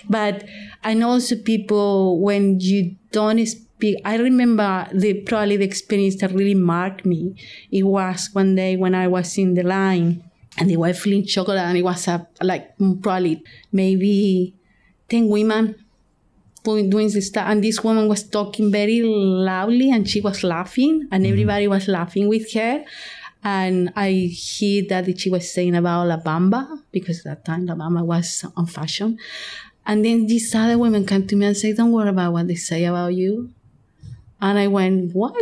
but 0.09 0.45
and 0.85 1.03
also 1.03 1.37
people 1.37 2.21
when 2.21 2.61
you 2.61 2.97
don't 3.11 3.45
speak. 3.47 3.97
I 4.05 4.17
remember 4.17 4.87
the 4.93 5.15
probably 5.15 5.57
the 5.57 5.65
experience 5.65 6.17
that 6.21 6.33
really 6.33 6.55
marked 6.55 7.07
me. 7.07 7.37
It 7.71 7.85
was 7.85 8.29
one 8.33 8.55
day 8.55 8.77
when 8.77 8.95
I 8.95 9.09
was 9.09 9.37
in 9.39 9.55
the 9.55 9.63
line 9.63 10.23
and 10.59 10.69
they 10.69 10.77
were 10.77 10.93
filling 10.93 11.25
chocolate, 11.25 11.59
and 11.59 11.79
it 11.79 11.83
was 11.83 12.07
a, 12.07 12.29
like 12.43 12.77
probably 13.01 13.43
maybe 13.73 14.55
ten 15.09 15.29
women 15.29 15.75
doing 16.63 16.91
doing 16.91 17.11
this 17.11 17.29
stuff. 17.29 17.47
And 17.47 17.63
this 17.63 17.83
woman 17.83 18.09
was 18.09 18.23
talking 18.23 18.71
very 18.71 19.03
loudly 19.03 19.91
and 19.91 20.09
she 20.09 20.21
was 20.21 20.43
laughing 20.43 21.09
and 21.11 21.25
mm-hmm. 21.25 21.33
everybody 21.33 21.69
was 21.69 21.89
laughing 21.89 22.29
with 22.29 22.53
her. 22.55 22.85
And 23.45 23.93
I 23.97 24.11
hear 24.33 24.85
that 24.89 25.19
she 25.19 25.29
was 25.29 25.53
saying 25.53 25.75
about 25.75 26.07
La 26.07 26.19
Bamba 26.19 26.81
because 26.93 27.19
at 27.21 27.25
that 27.25 27.45
time 27.45 27.67
La 27.67 27.75
Bamba 27.75 28.05
was 28.05 28.45
on 28.57 28.67
fashion. 28.67 29.19
And 29.85 30.05
then 30.05 30.27
this 30.27 30.55
other 30.55 30.79
woman 30.79 31.05
came 31.05 31.27
to 31.27 31.37
me 31.37 31.47
and 31.47 31.57
said 31.57 31.77
don't 31.77 31.93
worry 31.93 32.09
about 32.09 32.33
what 32.33 32.47
they 32.47 32.55
say 32.55 32.85
about 32.85 33.15
you. 33.15 33.51
And 34.41 34.59
I 34.59 34.69
went 34.69 35.15
what? 35.15 35.35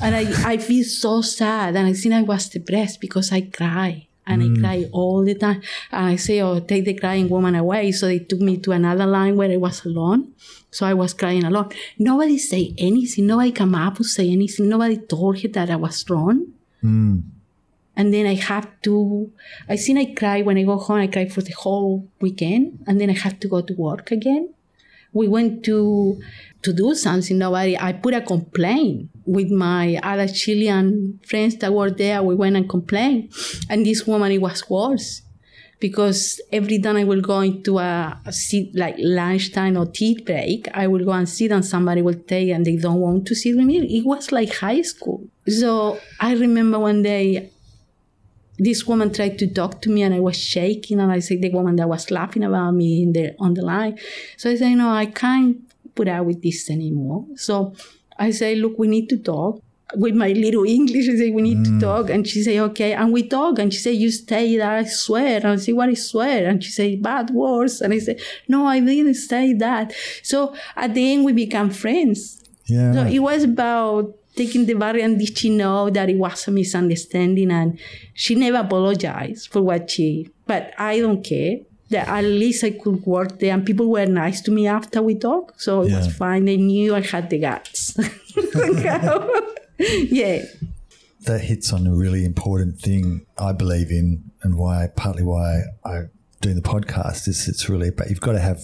And 0.00 0.14
I, 0.14 0.52
I 0.52 0.56
feel 0.58 0.84
so 0.84 1.22
sad. 1.22 1.76
And 1.76 1.86
I 1.86 1.92
think 1.92 2.14
I 2.14 2.22
was 2.22 2.48
depressed 2.48 3.00
because 3.00 3.32
I 3.32 3.42
cry 3.42 4.08
and 4.26 4.42
I 4.42 4.60
cry 4.60 4.88
all 4.92 5.24
the 5.24 5.34
time. 5.34 5.62
And 5.90 6.06
I 6.06 6.16
say, 6.16 6.40
oh, 6.40 6.60
take 6.60 6.84
the 6.84 6.94
crying 6.94 7.28
woman 7.28 7.54
away. 7.54 7.92
So 7.92 8.06
they 8.06 8.20
took 8.20 8.40
me 8.40 8.56
to 8.58 8.72
another 8.72 9.06
line 9.06 9.36
where 9.36 9.50
I 9.50 9.56
was 9.56 9.84
alone. 9.84 10.32
So 10.70 10.86
I 10.86 10.94
was 10.94 11.12
crying 11.12 11.44
alone. 11.44 11.70
Nobody 11.98 12.38
say 12.38 12.74
anything. 12.78 13.26
Nobody 13.26 13.52
come 13.52 13.74
up 13.74 13.96
to 13.96 14.04
say 14.04 14.30
anything. 14.30 14.68
Nobody 14.68 14.96
told 14.96 15.40
her 15.42 15.48
that 15.48 15.70
I 15.70 15.76
was 15.76 16.08
wrong. 16.08 16.52
Mm. 16.82 17.22
And 17.96 18.14
then 18.14 18.26
I 18.26 18.34
have 18.34 18.68
to, 18.82 19.30
I 19.68 19.76
think 19.76 19.98
I 19.98 20.14
cry 20.14 20.42
when 20.42 20.56
I 20.56 20.62
go 20.62 20.78
home. 20.78 21.00
I 21.00 21.08
cry 21.08 21.28
for 21.28 21.42
the 21.42 21.52
whole 21.52 22.08
weekend. 22.20 22.84
And 22.86 23.00
then 23.00 23.10
I 23.10 23.14
have 23.14 23.38
to 23.40 23.48
go 23.48 23.60
to 23.60 23.74
work 23.74 24.10
again. 24.10 24.54
we 25.12 25.28
went 25.28 25.64
to 25.64 26.20
to 26.62 26.72
do 26.72 26.94
something. 26.94 27.38
Nobody. 27.38 27.76
I 27.78 27.92
put 27.92 28.14
a 28.14 28.20
complaint 28.20 29.10
with 29.24 29.50
my 29.50 29.98
other 30.02 30.28
Chilean 30.28 31.20
friends 31.26 31.56
that 31.56 31.72
were 31.72 31.90
there. 31.90 32.22
We 32.22 32.34
went 32.34 32.56
and 32.56 32.68
complained, 32.68 33.32
and 33.68 33.84
this 33.86 34.06
woman 34.06 34.32
it 34.32 34.40
was 34.40 34.68
worse 34.68 35.22
because 35.82 36.40
every 36.52 36.78
time 36.80 36.96
I 36.96 37.02
will 37.02 37.20
go 37.20 37.40
into 37.40 37.78
a, 37.78 38.20
a 38.24 38.32
like 38.74 38.94
lunchtime 38.98 39.76
or 39.76 39.86
tea 39.86 40.22
break, 40.22 40.68
I 40.72 40.86
will 40.86 41.04
go 41.04 41.10
and 41.10 41.28
sit 41.28 41.50
and 41.50 41.66
somebody 41.66 42.02
will 42.02 42.14
take 42.14 42.50
and 42.50 42.64
they 42.64 42.76
don't 42.76 43.00
want 43.00 43.26
to 43.26 43.34
sit 43.34 43.56
with 43.56 43.66
me. 43.66 43.78
It 43.98 44.06
was 44.06 44.30
like 44.30 44.54
high 44.54 44.82
school. 44.82 45.26
So 45.48 45.98
I 46.20 46.34
remember 46.34 46.78
one 46.78 47.02
day 47.02 47.50
this 48.58 48.86
woman 48.86 49.12
tried 49.12 49.38
to 49.40 49.52
talk 49.52 49.82
to 49.82 49.90
me 49.90 50.02
and 50.02 50.14
I 50.14 50.20
was 50.20 50.38
shaking 50.38 51.00
and 51.00 51.10
I 51.10 51.18
said 51.18 51.42
the 51.42 51.50
woman 51.50 51.74
that 51.76 51.88
was 51.88 52.12
laughing 52.12 52.44
about 52.44 52.70
me 52.72 53.02
in 53.02 53.12
the 53.12 53.34
on 53.40 53.54
the 53.54 53.62
line. 53.62 53.98
So 54.36 54.50
I 54.50 54.54
said, 54.54 54.74
no, 54.76 54.88
I 54.90 55.06
can't 55.06 55.56
put 55.96 56.06
out 56.06 56.26
with 56.26 56.42
this 56.42 56.70
anymore. 56.70 57.26
So 57.34 57.74
I 58.22 58.30
say, 58.30 58.54
look, 58.54 58.78
we 58.78 58.88
need 58.88 59.08
to 59.10 59.18
talk. 59.18 59.60
With 59.94 60.14
my 60.14 60.30
little 60.44 60.64
English, 60.64 61.06
I 61.08 61.16
say, 61.16 61.30
we 61.30 61.42
need 61.42 61.58
mm. 61.58 61.68
to 61.68 61.86
talk. 61.86 62.08
And 62.08 62.26
she 62.26 62.42
say, 62.42 62.58
okay. 62.68 62.94
And 62.94 63.12
we 63.12 63.22
talk. 63.28 63.58
And 63.58 63.74
she 63.74 63.80
say, 63.80 63.92
you 63.92 64.10
stay 64.10 64.56
there, 64.56 64.70
I 64.70 64.84
swear. 64.84 65.36
And 65.36 65.48
I 65.48 65.56
say, 65.56 65.72
what 65.72 65.90
is 65.90 66.08
swear? 66.08 66.48
And 66.48 66.64
she 66.64 66.70
say, 66.70 66.96
bad 66.96 67.30
words. 67.30 67.82
And 67.82 67.92
I 67.92 67.98
say, 67.98 68.18
no, 68.48 68.66
I 68.66 68.80
didn't 68.80 69.14
say 69.14 69.52
that. 69.54 69.92
So 70.22 70.54
at 70.76 70.94
the 70.94 71.12
end, 71.12 71.26
we 71.26 71.32
become 71.32 71.68
friends. 71.68 72.42
Yeah. 72.66 72.92
So 72.94 73.00
it 73.06 73.18
was 73.18 73.44
about 73.44 74.14
taking 74.34 74.66
the 74.66 74.74
barrier 74.74 75.04
and 75.04 75.18
did 75.18 75.36
she 75.36 75.50
know 75.50 75.90
that 75.90 76.08
it 76.08 76.16
was 76.16 76.48
a 76.48 76.50
misunderstanding 76.50 77.50
and 77.50 77.78
she 78.14 78.34
never 78.34 78.58
apologized 78.58 79.52
for 79.52 79.60
what 79.60 79.90
she 79.90 80.28
but 80.46 80.72
i 80.78 80.98
don't 81.00 81.22
care 81.22 81.58
that 81.92 82.08
at 82.08 82.24
least 82.24 82.64
i 82.64 82.70
could 82.70 83.04
work 83.06 83.38
there 83.38 83.54
and 83.54 83.64
people 83.64 83.88
were 83.90 84.06
nice 84.06 84.40
to 84.40 84.50
me 84.50 84.66
after 84.66 85.02
we 85.02 85.14
talked 85.14 85.60
so 85.60 85.82
it 85.82 85.90
yeah. 85.90 85.98
was 85.98 86.14
fine 86.14 86.44
they 86.44 86.56
knew 86.56 86.94
i 86.94 87.00
had 87.00 87.30
the 87.30 87.38
guts 87.38 87.96
yeah 90.10 90.42
that 91.20 91.40
hits 91.40 91.72
on 91.72 91.86
a 91.86 91.94
really 91.94 92.24
important 92.24 92.78
thing 92.78 93.24
i 93.38 93.52
believe 93.52 93.90
in 93.90 94.30
and 94.42 94.56
why 94.56 94.88
partly 94.96 95.22
why 95.22 95.62
i 95.84 96.02
doing 96.40 96.56
the 96.56 96.62
podcast 96.62 97.28
is 97.28 97.46
it's 97.48 97.68
really 97.68 97.90
but 97.90 98.10
you've 98.10 98.20
got 98.20 98.32
to 98.32 98.40
have 98.40 98.60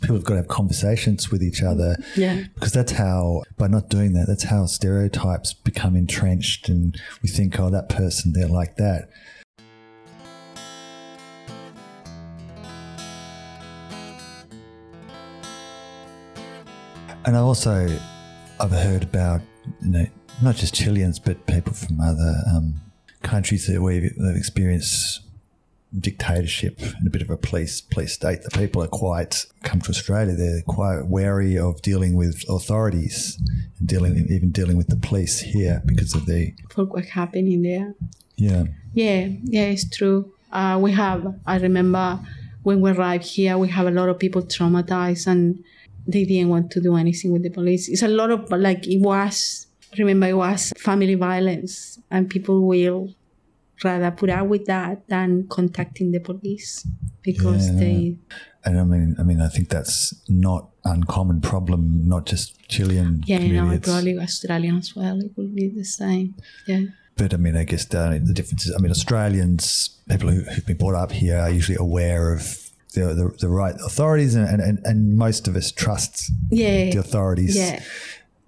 people 0.00 0.16
have 0.16 0.24
got 0.24 0.34
to 0.34 0.40
have 0.40 0.48
conversations 0.48 1.30
with 1.30 1.42
each 1.42 1.62
other. 1.62 1.96
Yeah. 2.16 2.44
Because 2.54 2.72
that's 2.72 2.92
how, 2.92 3.42
by 3.58 3.68
not 3.68 3.88
doing 3.88 4.12
that, 4.14 4.26
that's 4.26 4.44
how 4.44 4.66
stereotypes 4.66 5.52
become 5.52 5.96
entrenched 5.96 6.68
and 6.68 6.98
we 7.22 7.28
think, 7.28 7.58
oh, 7.60 7.70
that 7.70 7.88
person, 7.88 8.32
they're 8.32 8.48
like 8.48 8.76
that. 8.76 9.08
And 17.30 17.36
I 17.36 17.42
also, 17.42 17.88
I've 18.58 18.72
heard 18.72 19.04
about, 19.04 19.40
you 19.82 19.90
know, 19.90 20.06
not 20.42 20.56
just 20.56 20.74
Chileans, 20.74 21.20
but 21.20 21.46
people 21.46 21.72
from 21.72 22.00
other 22.00 22.34
um, 22.52 22.80
countries 23.22 23.68
that 23.68 23.80
we've 23.80 24.10
experienced 24.34 25.20
dictatorship 25.96 26.80
and 26.80 27.06
a 27.06 27.10
bit 27.10 27.22
of 27.22 27.30
a 27.30 27.36
police 27.36 27.82
police 27.82 28.14
state. 28.14 28.42
The 28.42 28.50
people 28.50 28.82
are 28.82 28.88
quite 28.88 29.46
come 29.62 29.80
to 29.82 29.90
Australia. 29.90 30.34
They're 30.34 30.62
quite 30.62 31.06
wary 31.06 31.56
of 31.56 31.80
dealing 31.82 32.16
with 32.16 32.42
authorities 32.48 33.40
and 33.78 33.86
dealing 33.86 34.16
even 34.28 34.50
dealing 34.50 34.76
with 34.76 34.88
the 34.88 34.96
police 34.96 35.38
here 35.38 35.84
because 35.86 36.16
of 36.16 36.26
the 36.26 36.52
what 36.74 37.04
happening 37.04 37.62
there. 37.62 37.94
Yeah, 38.34 38.64
yeah, 38.92 39.28
yeah. 39.44 39.66
It's 39.66 39.88
true. 39.88 40.32
Uh, 40.50 40.80
we 40.82 40.90
have. 40.90 41.32
I 41.46 41.58
remember 41.58 42.18
when 42.64 42.80
we 42.80 42.90
arrived 42.90 43.26
here, 43.26 43.56
we 43.56 43.68
have 43.68 43.86
a 43.86 43.92
lot 43.92 44.08
of 44.08 44.18
people 44.18 44.42
traumatized 44.42 45.28
and 45.28 45.62
they 46.12 46.24
didn't 46.24 46.48
want 46.48 46.70
to 46.72 46.80
do 46.80 46.96
anything 46.96 47.32
with 47.32 47.42
the 47.42 47.50
police. 47.50 47.88
It's 47.88 48.02
a 48.02 48.08
lot 48.08 48.30
of 48.30 48.50
like 48.50 48.86
it 48.86 49.00
was. 49.00 49.66
Remember, 49.98 50.28
it 50.28 50.34
was 50.34 50.72
family 50.78 51.16
violence, 51.16 51.98
and 52.10 52.30
people 52.30 52.66
will 52.66 53.12
rather 53.82 54.10
put 54.10 54.30
up 54.30 54.46
with 54.46 54.66
that 54.66 55.08
than 55.08 55.48
contacting 55.48 56.12
the 56.12 56.20
police 56.20 56.86
because 57.22 57.70
yeah, 57.70 57.80
they. 57.80 58.16
And 58.64 58.78
I 58.78 58.84
mean, 58.84 59.16
I 59.18 59.22
mean, 59.22 59.40
I 59.40 59.48
think 59.48 59.68
that's 59.68 60.14
not 60.28 60.68
uncommon 60.84 61.40
problem, 61.40 62.06
not 62.06 62.26
just 62.26 62.56
Chilean. 62.68 63.22
Yeah, 63.26 63.38
no, 63.38 63.78
probably 63.78 64.18
Australian 64.18 64.76
as 64.76 64.94
well. 64.94 65.18
It 65.20 65.32
would 65.36 65.54
be 65.54 65.68
the 65.68 65.84
same. 65.84 66.34
Yeah. 66.66 66.82
But 67.16 67.34
I 67.34 67.36
mean, 67.36 67.56
I 67.56 67.64
guess 67.64 67.84
the, 67.84 68.20
the 68.22 68.32
difference 68.32 68.66
is, 68.66 68.74
I 68.74 68.80
mean, 68.80 68.90
Australians, 68.90 70.00
people 70.08 70.30
who, 70.30 70.42
have 70.44 70.66
been 70.66 70.76
brought 70.76 70.94
up 70.94 71.12
here, 71.12 71.38
are 71.38 71.50
usually 71.50 71.76
aware 71.76 72.32
of 72.32 72.69
the, 72.90 73.14
the, 73.14 73.36
the 73.40 73.48
right 73.48 73.74
authorities, 73.84 74.34
and, 74.34 74.60
and, 74.60 74.78
and 74.84 75.16
most 75.16 75.48
of 75.48 75.56
us 75.56 75.70
trust 75.72 76.30
yeah. 76.50 76.90
the 76.90 76.98
authorities. 76.98 77.56
Yeah. 77.56 77.82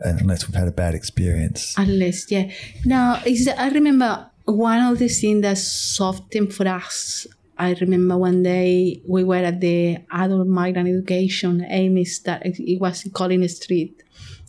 Unless 0.00 0.48
we've 0.48 0.56
had 0.56 0.66
a 0.66 0.72
bad 0.72 0.94
experience. 0.94 1.74
Unless, 1.76 2.30
yeah. 2.30 2.50
Now, 2.84 3.22
I 3.24 3.70
remember 3.72 4.28
one 4.44 4.80
of 4.80 4.98
the 4.98 5.08
things 5.08 5.42
that 5.42 5.58
softened 5.58 6.52
for 6.52 6.66
us, 6.66 7.26
I 7.56 7.74
remember 7.74 8.16
one 8.18 8.42
day 8.42 9.00
we 9.06 9.22
were 9.22 9.36
at 9.36 9.60
the 9.60 9.98
adult 10.10 10.48
migrant 10.48 10.88
education 10.88 11.64
AMES 11.64 12.20
that 12.20 12.42
it 12.44 12.80
was 12.80 13.04
in 13.04 13.12
Collins 13.12 13.56
Street, 13.56 14.02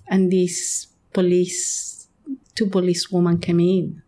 and 0.08 0.32
this 0.32 0.88
police, 1.12 2.08
two 2.56 2.68
police 2.68 3.12
women 3.12 3.38
came 3.38 3.60
in. 3.60 4.02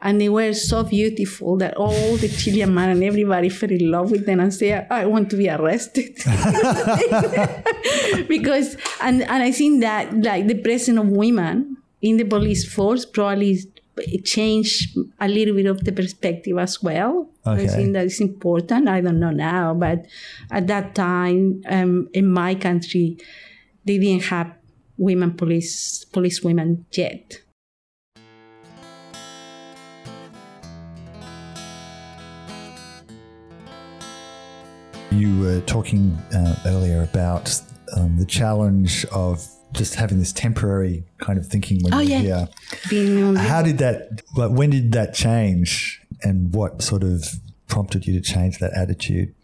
And 0.00 0.20
they 0.20 0.28
were 0.28 0.52
so 0.52 0.84
beautiful 0.84 1.56
that 1.56 1.76
all 1.76 2.16
the 2.16 2.28
Chilean 2.28 2.72
man 2.72 2.90
and 2.90 3.02
everybody 3.02 3.48
fell 3.48 3.70
in 3.70 3.90
love 3.90 4.12
with 4.12 4.26
them 4.26 4.38
and 4.38 4.54
said, 4.54 4.86
I 4.90 5.06
want 5.06 5.28
to 5.30 5.36
be 5.36 5.50
arrested. 5.50 6.14
because, 8.28 8.76
and, 9.00 9.22
and 9.22 9.42
I 9.42 9.50
think 9.50 9.80
that 9.80 10.22
like 10.22 10.46
the 10.46 10.54
presence 10.54 10.98
of 10.98 11.08
women 11.08 11.78
in 12.00 12.16
the 12.16 12.24
police 12.24 12.72
force 12.72 13.04
probably 13.04 13.58
changed 14.24 14.96
a 15.20 15.28
little 15.28 15.54
bit 15.54 15.66
of 15.66 15.84
the 15.84 15.92
perspective 15.92 16.58
as 16.58 16.82
well. 16.82 17.30
Okay. 17.46 17.64
I 17.64 17.66
think 17.66 17.92
that 17.94 18.06
is 18.06 18.20
important. 18.20 18.88
I 18.88 19.00
don't 19.00 19.18
know 19.18 19.30
now, 19.30 19.74
but 19.74 20.06
at 20.50 20.66
that 20.68 20.94
time 20.94 21.62
um, 21.68 22.08
in 22.12 22.28
my 22.28 22.54
country, 22.54 23.18
they 23.84 23.98
didn't 23.98 24.24
have 24.24 24.52
women 24.96 25.34
police 25.34 26.04
police 26.04 26.42
women 26.42 26.86
yet. 26.92 27.40
Were 35.48 35.60
talking 35.62 36.16
uh, 36.34 36.54
earlier 36.66 37.02
about 37.02 37.60
um, 37.96 38.18
the 38.18 38.26
challenge 38.26 39.04
of 39.06 39.46
just 39.72 39.94
having 39.94 40.18
this 40.18 40.32
temporary 40.32 41.04
kind 41.18 41.38
of 41.38 41.46
thinking 41.46 41.80
when 41.82 41.94
oh, 41.94 42.00
you're 42.00 42.20
yeah. 42.20 42.46
here. 42.90 43.36
How 43.36 43.62
did 43.62 43.78
that, 43.78 44.22
like, 44.36 44.50
when 44.50 44.70
did 44.70 44.92
that 44.92 45.14
change 45.14 46.02
and 46.22 46.52
what 46.54 46.82
sort 46.82 47.02
of 47.02 47.24
prompted 47.66 48.06
you 48.06 48.14
to 48.14 48.20
change 48.20 48.58
that 48.58 48.72
attitude? 48.74 49.34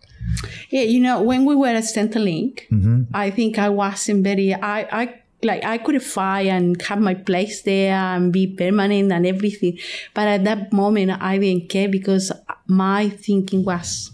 Yeah, 0.71 0.83
you 0.83 1.01
know, 1.01 1.23
when 1.23 1.45
we 1.45 1.55
were 1.55 1.69
at 1.69 1.85
Centrelink, 1.85 2.69
mm-hmm. 2.69 3.03
I 3.13 3.31
think 3.31 3.59
I 3.59 3.69
wasn't 3.69 4.25
very, 4.25 4.55
I, 4.55 5.03
I, 5.03 5.21
like 5.43 5.63
I 5.65 5.77
could 5.77 6.03
fight 6.03 6.47
and 6.47 6.81
have 6.83 7.01
my 7.01 7.15
place 7.15 7.63
there 7.63 7.95
and 7.95 8.33
be 8.33 8.47
permanent 8.47 9.13
and 9.13 9.27
everything. 9.27 9.79
But 10.15 10.29
at 10.29 10.45
that 10.45 10.73
moment, 10.73 11.23
I 11.23 11.37
didn't 11.37 11.69
care 11.69 11.89
because 11.89 12.33
my 12.67 13.11
thinking 13.11 13.65
was, 13.65 14.11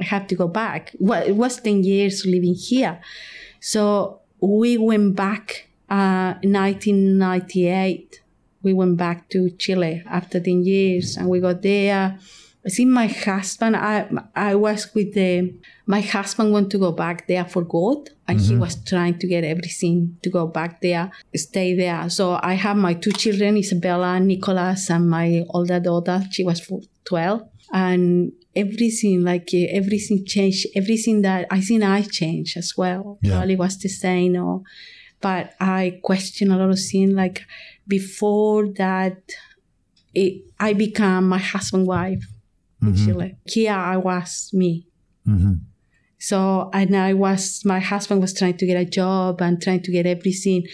I 0.00 0.04
have 0.04 0.26
to 0.28 0.34
go 0.34 0.48
back. 0.48 0.94
Well, 0.98 1.22
it 1.22 1.36
was 1.36 1.60
10 1.60 1.84
years 1.84 2.26
living 2.26 2.54
here. 2.54 3.00
So 3.60 4.20
we 4.40 4.76
went 4.76 5.16
back 5.16 5.68
uh, 5.88 6.34
1998 6.42 8.20
we 8.62 8.72
went 8.72 8.96
back 8.96 9.28
to 9.28 9.50
chile 9.50 10.02
after 10.06 10.40
10 10.40 10.64
years 10.64 11.16
and 11.16 11.28
we 11.28 11.38
got 11.38 11.62
there 11.62 12.18
i 12.66 12.68
think 12.68 12.90
my 12.90 13.06
husband 13.06 13.76
i 13.76 14.08
i 14.34 14.54
was 14.54 14.92
with 14.94 15.14
the 15.14 15.54
my 15.86 16.00
husband 16.00 16.52
wanted 16.52 16.70
to 16.72 16.78
go 16.78 16.90
back 16.90 17.28
there 17.28 17.44
for 17.44 17.62
good 17.62 18.10
and 18.26 18.40
mm-hmm. 18.40 18.54
he 18.54 18.56
was 18.56 18.74
trying 18.84 19.16
to 19.16 19.28
get 19.28 19.44
everything 19.44 20.16
to 20.22 20.28
go 20.28 20.48
back 20.48 20.80
there 20.80 21.10
stay 21.36 21.74
there 21.74 22.10
so 22.10 22.38
i 22.42 22.54
have 22.54 22.76
my 22.76 22.92
two 22.92 23.12
children 23.12 23.56
isabella 23.56 24.18
nicholas 24.18 24.90
and 24.90 25.08
my 25.08 25.44
older 25.50 25.78
daughter 25.78 26.20
she 26.32 26.42
was 26.42 26.60
12 27.04 27.48
and 27.72 28.32
everything 28.56 29.22
like 29.22 29.50
uh, 29.54 29.66
everything 29.70 30.24
changed 30.24 30.66
everything 30.74 31.22
that 31.22 31.46
i 31.50 31.60
think 31.60 31.82
i 31.82 32.02
changed 32.02 32.56
as 32.56 32.72
well 32.76 33.18
yeah. 33.22 33.36
probably 33.36 33.56
was 33.56 33.78
the 33.78 33.88
same 33.88 34.36
or 34.36 34.62
but 35.20 35.54
i 35.60 36.00
question 36.02 36.50
a 36.50 36.56
lot 36.56 36.70
of 36.70 36.78
things 36.80 37.12
like 37.12 37.42
before 37.86 38.66
that 38.68 39.18
it, 40.14 40.42
i 40.58 40.72
become 40.72 41.28
my 41.28 41.38
husband 41.38 41.86
wife 41.86 42.26
mm-hmm. 42.82 42.88
in 42.88 42.96
chile 42.96 43.36
here 43.44 43.72
i 43.72 43.96
was 43.96 44.50
me 44.52 44.86
mm-hmm. 45.26 45.54
so 46.18 46.70
and 46.72 46.96
i 46.96 47.12
was 47.12 47.62
my 47.64 47.78
husband 47.78 48.20
was 48.20 48.34
trying 48.34 48.56
to 48.56 48.66
get 48.66 48.80
a 48.80 48.84
job 48.84 49.40
and 49.42 49.62
trying 49.62 49.82
to 49.82 49.92
get 49.92 50.06
everything 50.06 50.66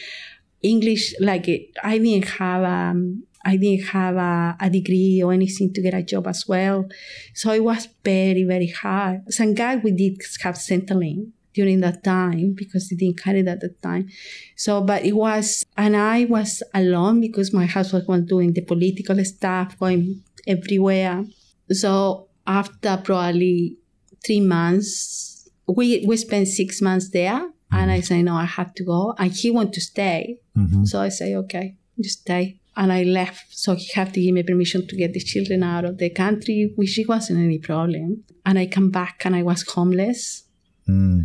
english 0.63 1.15
like 1.21 1.49
i 1.83 1.99
didn't 1.99 2.29
have 2.29 2.63
um, 2.63 3.25
I 3.45 3.57
didn't 3.57 3.89
have 3.89 4.17
a, 4.17 4.57
a, 4.61 4.71
degree 4.71 5.23
or 5.23 5.33
anything 5.33 5.73
to 5.73 5.83
get 5.83 5.95
a 5.95 6.03
job 6.03 6.27
as 6.27 6.47
well. 6.47 6.87
So 7.35 7.53
it 7.53 7.65
was 7.65 7.89
very, 8.05 8.45
very 8.45 8.69
hard. 8.69 9.23
Thank 9.33 9.59
God 9.59 9.83
we 9.83 9.93
did 9.93 10.21
have 10.43 10.55
Centrelink 10.55 11.33
during 11.55 11.81
that 11.81 12.03
time 12.05 12.55
because 12.55 12.89
he 12.89 12.97
didn't 12.97 13.19
carry 13.19 13.43
that 13.43 13.55
at 13.55 13.61
that 13.61 13.83
time. 13.83 14.09
So, 14.57 14.81
but 14.81 15.05
it 15.05 15.13
was, 15.13 15.65
and 15.77 15.97
I 15.97 16.25
was 16.25 16.63
alone 16.73 17.21
because 17.21 17.53
my 17.53 17.67
husband 17.67 18.07
was 18.09 18.23
doing 18.23 18.53
the 18.53 18.63
political 18.63 19.23
stuff, 19.25 19.79
going 19.79 20.23
everywhere. 20.47 21.25
So 21.71 22.29
after 22.47 23.01
probably 23.03 23.77
three 24.25 24.41
months, 24.41 25.49
we 25.67 26.05
we 26.07 26.17
spent 26.17 26.49
six 26.49 26.83
months 26.83 27.11
there, 27.11 27.49
and 27.71 27.91
I 27.91 28.01
say, 28.01 28.23
no, 28.23 28.35
I 28.35 28.45
have 28.45 28.75
to 28.75 28.85
go, 28.85 29.15
and 29.19 29.33
he 29.33 29.51
wanted 29.51 29.73
to 29.75 29.81
stay. 29.81 30.39
Mm-hmm. 30.57 30.85
So 30.85 31.01
I 31.01 31.09
say 31.09 31.35
okay, 31.37 31.77
just 32.01 32.21
stay. 32.21 32.59
And 32.75 32.91
I 32.93 33.03
left, 33.03 33.47
so 33.51 33.75
he 33.75 33.89
had 33.95 34.15
to 34.15 34.21
give 34.21 34.35
me 34.35 34.43
permission 34.43 34.87
to 34.87 34.97
get 34.97 35.13
the 35.13 35.21
children 35.21 35.63
out 35.63 35.85
of 35.85 35.99
the 35.99 36.09
country, 36.09 36.73
which 36.77 36.99
it 36.99 37.09
wasn't 37.09 37.41
any 37.41 37.59
problem. 37.59 38.25
And 38.47 38.59
I 38.59 38.67
come 38.67 38.91
back, 38.91 39.23
and 39.25 39.37
I 39.37 39.43
was 39.43 39.63
homeless. 39.63 40.45
Mm. 40.89 41.25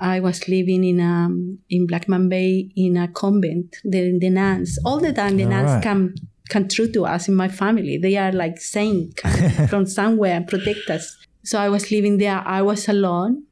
I 0.00 0.18
was 0.18 0.48
living 0.48 0.82
in 0.82 1.00
um 1.00 1.58
in 1.70 1.86
Blackman 1.86 2.28
Bay 2.28 2.70
in 2.74 2.96
a 2.96 3.06
convent. 3.06 3.76
The 3.84 4.18
the 4.18 4.30
nuns 4.30 4.78
all 4.84 4.98
the 4.98 5.12
time 5.12 5.36
the 5.36 5.44
All 5.44 5.50
nuns 5.50 5.70
right. 5.70 5.82
come 5.82 6.14
come 6.48 6.66
true 6.68 6.90
to 6.92 7.06
us 7.06 7.28
in 7.28 7.34
my 7.36 7.48
family. 7.48 7.98
They 7.98 8.16
are 8.16 8.32
like 8.32 8.58
saints 8.58 9.22
from 9.70 9.86
somewhere 9.86 10.34
and 10.34 10.46
protect 10.48 10.90
us. 10.90 11.16
So 11.44 11.58
I 11.60 11.68
was 11.68 11.90
living 11.92 12.18
there. 12.18 12.42
I 12.44 12.62
was 12.62 12.88
alone, 12.88 13.44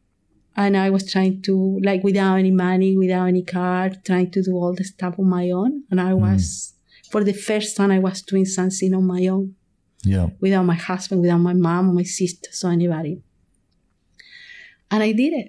and 0.57 0.77
I 0.77 0.91
was 0.91 1.11
trying 1.11 1.43
to 1.43 1.79
like 1.85 2.03
without 2.03 2.37
any 2.37 2.51
money, 2.51 2.97
without 2.97 3.27
any 3.27 3.45
car, 3.45 3.91
trying 4.05 4.31
to 4.33 4.43
do 4.43 4.53
all 4.55 4.75
the 4.75 4.85
stuff 4.85 5.15
on 5.19 5.29
my 5.29 5.51
own. 5.51 5.85
And 5.91 6.01
I 6.01 6.15
was 6.15 6.75
for 7.11 7.23
the 7.25 7.33
first 7.49 7.77
time 7.77 7.91
I 7.91 7.99
was 7.99 8.23
doing 8.23 8.45
something 8.59 8.95
on 8.95 9.05
my 9.07 9.27
own 9.27 9.55
Yeah. 10.05 10.29
without 10.41 10.65
my 10.65 10.79
husband, 10.91 11.21
without 11.23 11.39
my 11.51 11.55
mom 11.67 11.95
my 11.95 12.05
sister, 12.05 12.49
so 12.53 12.69
anybody. 12.69 13.15
And 14.91 15.03
I 15.03 15.13
did 15.13 15.33
it. 15.33 15.49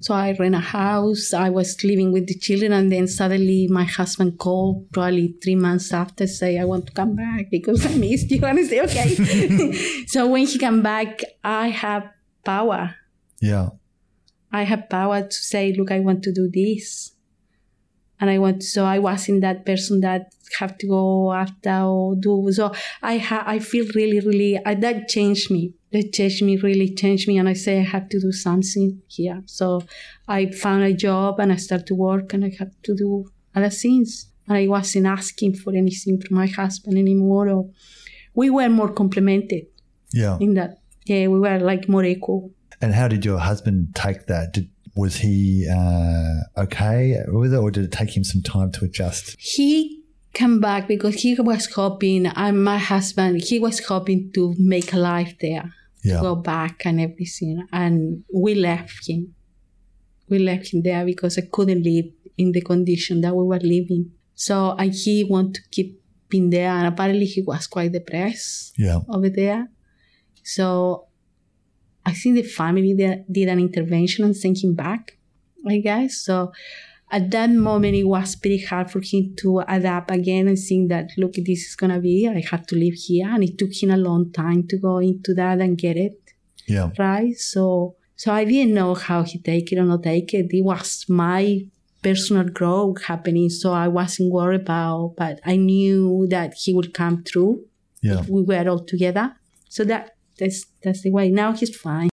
So 0.00 0.14
I 0.14 0.30
rent 0.38 0.54
a 0.54 0.60
house. 0.60 1.34
I 1.34 1.48
was 1.50 1.82
living 1.82 2.12
with 2.12 2.28
the 2.28 2.34
children, 2.38 2.72
and 2.72 2.92
then 2.92 3.08
suddenly 3.08 3.66
my 3.68 3.82
husband 3.82 4.38
called, 4.38 4.88
probably 4.92 5.34
three 5.42 5.56
months 5.56 5.92
after, 5.92 6.24
say 6.28 6.56
I 6.58 6.64
want 6.64 6.86
to 6.86 6.92
come 6.92 7.16
back 7.16 7.50
because 7.50 7.84
I 7.84 7.94
missed 7.96 8.30
you. 8.30 8.40
And 8.48 8.58
I 8.60 8.62
say 8.62 8.80
okay. 8.86 9.08
so 10.06 10.28
when 10.28 10.46
he 10.46 10.56
come 10.58 10.82
back, 10.82 11.22
I 11.42 11.68
have 11.70 12.04
power. 12.44 12.94
Yeah. 13.40 13.70
I 14.52 14.62
have 14.62 14.88
power 14.88 15.22
to 15.22 15.38
say, 15.52 15.72
look, 15.76 15.90
I 15.90 15.98
want 15.98 16.22
to 16.24 16.32
do 16.32 16.48
this. 16.48 17.12
And 18.20 18.30
I 18.30 18.38
want, 18.38 18.62
so 18.62 18.84
I 18.84 18.98
wasn't 18.98 19.42
that 19.42 19.64
person 19.64 20.00
that 20.00 20.32
have 20.58 20.76
to 20.78 20.86
go 20.88 21.32
after 21.32 21.70
or 21.82 22.16
do. 22.16 22.48
So 22.52 22.72
I 23.02 23.18
ha, 23.18 23.44
I 23.46 23.58
feel 23.60 23.86
really, 23.94 24.20
really, 24.20 24.56
uh, 24.64 24.74
that 24.74 25.08
changed 25.08 25.50
me. 25.50 25.74
That 25.92 26.12
changed 26.12 26.42
me, 26.42 26.56
really 26.56 26.94
changed 26.94 27.28
me. 27.28 27.38
And 27.38 27.48
I 27.48 27.52
say, 27.52 27.78
I 27.78 27.84
have 27.84 28.08
to 28.10 28.20
do 28.20 28.32
something 28.32 29.00
here. 29.06 29.42
So 29.46 29.82
I 30.26 30.50
found 30.50 30.82
a 30.82 30.92
job 30.92 31.38
and 31.40 31.52
I 31.52 31.56
started 31.56 31.86
to 31.88 31.94
work 31.94 32.32
and 32.34 32.44
I 32.44 32.52
had 32.58 32.72
to 32.84 32.94
do 32.96 33.30
other 33.54 33.70
things. 33.70 34.26
And 34.48 34.56
I 34.56 34.66
wasn't 34.66 35.06
asking 35.06 35.54
for 35.56 35.74
anything 35.74 36.20
from 36.20 36.36
my 36.36 36.46
husband 36.46 36.98
anymore. 36.98 37.48
Or 37.48 37.70
we 38.34 38.50
were 38.50 38.68
more 38.68 38.92
complemented 38.92 39.66
Yeah. 40.12 40.38
in 40.40 40.54
that. 40.54 40.78
Yeah, 41.06 41.28
we 41.28 41.38
were 41.38 41.58
like 41.60 41.88
more 41.88 42.04
equal. 42.04 42.50
And 42.80 42.94
how 42.94 43.08
did 43.08 43.24
your 43.24 43.38
husband 43.38 43.94
take 43.94 44.26
that? 44.26 44.52
Did, 44.54 44.68
was 45.02 45.14
he 45.24 45.36
uh, 45.78 46.34
okay 46.64 47.00
with 47.38 47.52
it, 47.54 47.60
or 47.64 47.70
did 47.74 47.84
it 47.88 47.92
take 48.00 48.12
him 48.16 48.24
some 48.32 48.42
time 48.54 48.70
to 48.76 48.80
adjust? 48.88 49.24
he 49.56 49.70
came 50.40 50.56
back 50.60 50.82
because 50.94 51.14
he 51.22 51.30
was 51.52 51.64
hoping 51.80 52.22
and 52.26 52.54
my 52.70 52.78
husband 52.92 53.32
he 53.50 53.56
was 53.66 53.76
hoping 53.90 54.20
to 54.36 54.42
make 54.74 54.88
a 54.92 55.00
life 55.12 55.32
there 55.44 55.66
Yeah. 56.08 56.20
go 56.28 56.32
back 56.54 56.76
and 56.88 56.96
everything 57.06 57.56
and 57.80 58.24
we 58.42 58.50
left 58.70 59.02
him 59.10 59.20
we 60.30 60.36
left 60.50 60.66
him 60.72 60.80
there 60.88 61.04
because 61.12 61.34
i 61.42 61.44
couldn't 61.56 61.82
live 61.92 62.06
in 62.42 62.48
the 62.56 62.60
condition 62.72 63.16
that 63.22 63.34
we 63.38 63.44
were 63.52 63.64
living 63.76 64.04
so 64.46 64.54
and 64.80 64.90
he 65.02 65.14
wanted 65.34 65.54
to 65.58 65.62
keep 65.74 65.88
being 66.30 66.50
there 66.56 66.70
and 66.78 66.86
apparently 66.92 67.26
he 67.34 67.40
was 67.50 67.66
quite 67.74 67.90
depressed 67.98 68.74
Yeah. 68.86 69.00
over 69.14 69.30
there 69.42 69.60
so 70.54 71.07
i 72.10 72.12
think 72.18 72.32
the 72.36 72.42
family 72.60 72.92
did, 73.00 73.24
did 73.36 73.48
an 73.54 73.60
intervention 73.66 74.20
and 74.26 74.36
sent 74.42 74.58
him 74.64 74.74
back 74.84 75.02
i 75.74 75.76
guess. 75.88 76.10
So 76.28 76.34
at 77.16 77.24
that 77.34 77.50
moment 77.68 77.94
it 78.02 78.08
was 78.16 78.36
pretty 78.42 78.62
hard 78.70 78.86
for 78.92 79.00
him 79.10 79.22
to 79.40 79.48
adapt 79.76 80.10
again 80.18 80.44
and 80.50 80.58
think 80.66 80.82
that 80.92 81.06
look 81.20 81.34
this 81.48 81.62
is 81.68 81.74
gonna 81.80 82.00
be 82.08 82.16
i 82.28 82.42
have 82.52 82.64
to 82.70 82.76
live 82.84 82.94
here. 83.06 83.28
And 83.34 83.42
it 83.48 83.54
took 83.60 83.72
him 83.82 83.90
a 83.90 83.96
long 84.08 84.24
time 84.42 84.60
to 84.70 84.76
go 84.88 84.94
into 85.10 85.30
that 85.40 85.56
and 85.64 85.72
get 85.84 85.96
it. 86.06 86.16
Yeah. 86.74 86.88
right? 87.06 87.34
So 87.52 87.62
so 88.22 88.26
i 88.38 88.42
didn't 88.50 88.74
know 88.80 88.92
how 89.06 89.20
he 89.30 89.36
take 89.50 89.66
it 89.72 89.78
or 89.82 89.86
not 89.92 90.02
take 90.10 90.30
it. 90.38 90.46
It 90.58 90.64
was 90.72 90.88
my 91.08 91.42
personal 92.06 92.44
growth 92.58 92.98
happening 93.10 93.48
so 93.60 93.72
i 93.84 93.88
wasn't 94.00 94.28
worried 94.36 94.60
about 94.66 95.14
but 95.22 95.34
i 95.52 95.54
knew 95.56 96.26
that 96.34 96.50
he 96.62 96.70
would 96.76 96.90
come 97.00 97.16
through 97.28 97.52
Yeah. 98.08 98.22
we 98.34 98.40
were 98.50 98.66
all 98.70 98.84
together. 98.94 99.26
So 99.76 99.80
that 99.90 100.02
that's 100.38 100.66
that's 100.82 101.02
the 101.02 101.10
way 101.10 101.28
now 101.28 101.52
he's 101.52 101.74
fine 101.74 102.08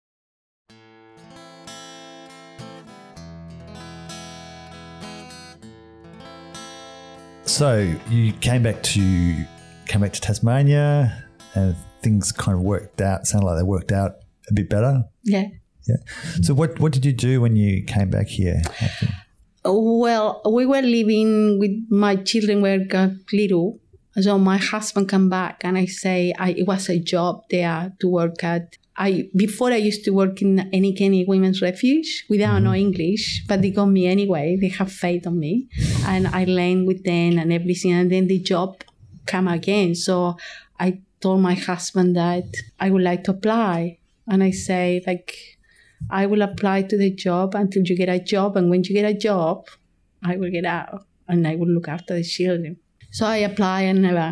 So 7.53 7.95
you 8.09 8.33
came 8.33 8.63
back 8.63 8.83
to 8.83 9.45
came 9.87 10.01
back 10.01 10.15
to 10.15 10.21
Tasmania, 10.23 11.23
and 11.55 11.77
things 12.01 12.33
kind 12.33 12.57
of 12.57 12.65
worked 12.65 13.03
out. 13.03 13.27
Sounded 13.27 13.47
like 13.47 13.59
they 13.59 13.63
worked 13.63 13.93
out 13.93 14.13
a 14.49 14.55
bit 14.55 14.71
better. 14.71 15.05
yeah 15.23 15.45
Yeah. 15.87 15.97
So 16.41 16.55
what 16.55 16.81
what 16.81 16.93
did 16.93 17.05
you 17.05 17.13
do 17.13 17.43
when 17.43 17.55
you 17.55 17.85
came 17.85 18.09
back 18.09 18.29
here? 18.29 18.63
Well, 19.65 20.41
we 20.51 20.65
were 20.65 20.81
living 20.81 21.59
with 21.61 21.73
my 21.91 22.17
children 22.17 22.63
were 22.63 22.79
got 22.79 23.11
little. 23.33 23.79
So 24.21 24.39
my 24.39 24.59
husband 24.59 25.09
come 25.09 25.31
back 25.31 25.63
and 25.65 25.79
I 25.79 25.87
say 25.87 26.35
I, 26.39 26.51
it 26.51 26.67
was 26.67 26.89
a 26.89 26.99
job 26.99 27.45
there 27.51 27.93
to 28.01 28.09
work 28.09 28.45
at. 28.45 28.77
I 28.95 29.31
before 29.35 29.73
I 29.73 29.77
used 29.77 30.05
to 30.05 30.11
work 30.11 30.43
in 30.43 30.59
Annie 30.59 30.93
Kenney 30.93 31.25
Women's 31.25 31.63
Refuge 31.63 32.27
without 32.29 32.59
no 32.59 32.71
mm-hmm. 32.71 32.87
English, 32.87 33.45
but 33.49 33.63
they 33.63 33.71
got 33.71 33.87
me 33.87 34.07
anyway. 34.07 34.59
They 34.61 34.69
have 34.69 34.93
faith 34.93 35.27
on 35.27 35.39
me, 35.39 35.69
and 36.05 36.29
I 36.29 36.45
learned 36.45 36.87
with 36.87 37.03
them 37.05 37.39
and 37.39 37.55
everything. 37.55 37.93
And 37.93 38.13
then 38.13 38.27
the 38.27 38.39
job 38.39 38.85
come 39.25 39.49
again. 39.49 39.95
So 39.95 40.37
I 40.79 41.01
told 41.23 41.41
my 41.41 41.55
husband 41.55 42.17
that 42.17 42.45
I 42.79 42.91
would 42.91 43.01
like 43.03 43.25
to 43.25 43.31
apply, 43.31 43.99
and 44.29 44.43
I 44.43 44.51
say 44.51 45.03
like 45.07 45.59
I 46.11 46.27
will 46.27 46.43
apply 46.43 46.83
to 46.83 46.99
the 46.99 47.11
job 47.11 47.55
until 47.55 47.85
you 47.85 47.97
get 47.97 48.11
a 48.11 48.21
job. 48.21 48.59
And 48.59 48.69
when 48.69 48.85
you 48.85 48.95
get 48.95 49.09
a 49.09 49.15
job, 49.15 49.69
I 50.23 50.37
will 50.37 50.51
get 50.51 50.67
out 50.67 51.07
and 51.29 51.47
I 51.47 51.57
will 51.57 51.69
look 51.69 51.89
after 51.89 52.15
the 52.15 52.25
children. 52.25 52.77
So 53.17 53.27
I 53.27 53.39
apply 53.51 53.83
and 53.91 54.03
never 54.03 54.29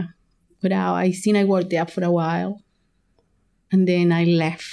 got 0.62 0.72
out. 0.72 0.94
I 1.06 1.12
think 1.12 1.36
I 1.36 1.44
worked 1.44 1.70
there 1.70 1.86
for 1.94 2.02
a 2.02 2.10
while. 2.20 2.52
And 3.72 3.86
then 3.86 4.10
I 4.20 4.24
left 4.24 4.68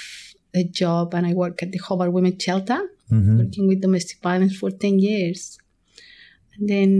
the 0.52 0.64
job 0.64 1.14
and 1.14 1.24
I 1.26 1.34
worked 1.42 1.62
at 1.62 1.70
the 1.72 1.78
Hobart 1.86 2.12
Women's 2.12 2.42
Shelter, 2.42 2.80
Mhm. 3.12 3.38
working 3.38 3.64
with 3.68 3.80
domestic 3.86 4.18
violence 4.28 4.54
for 4.60 4.70
10 4.70 4.98
years. 4.98 5.40
And 6.54 6.68
then 6.72 6.90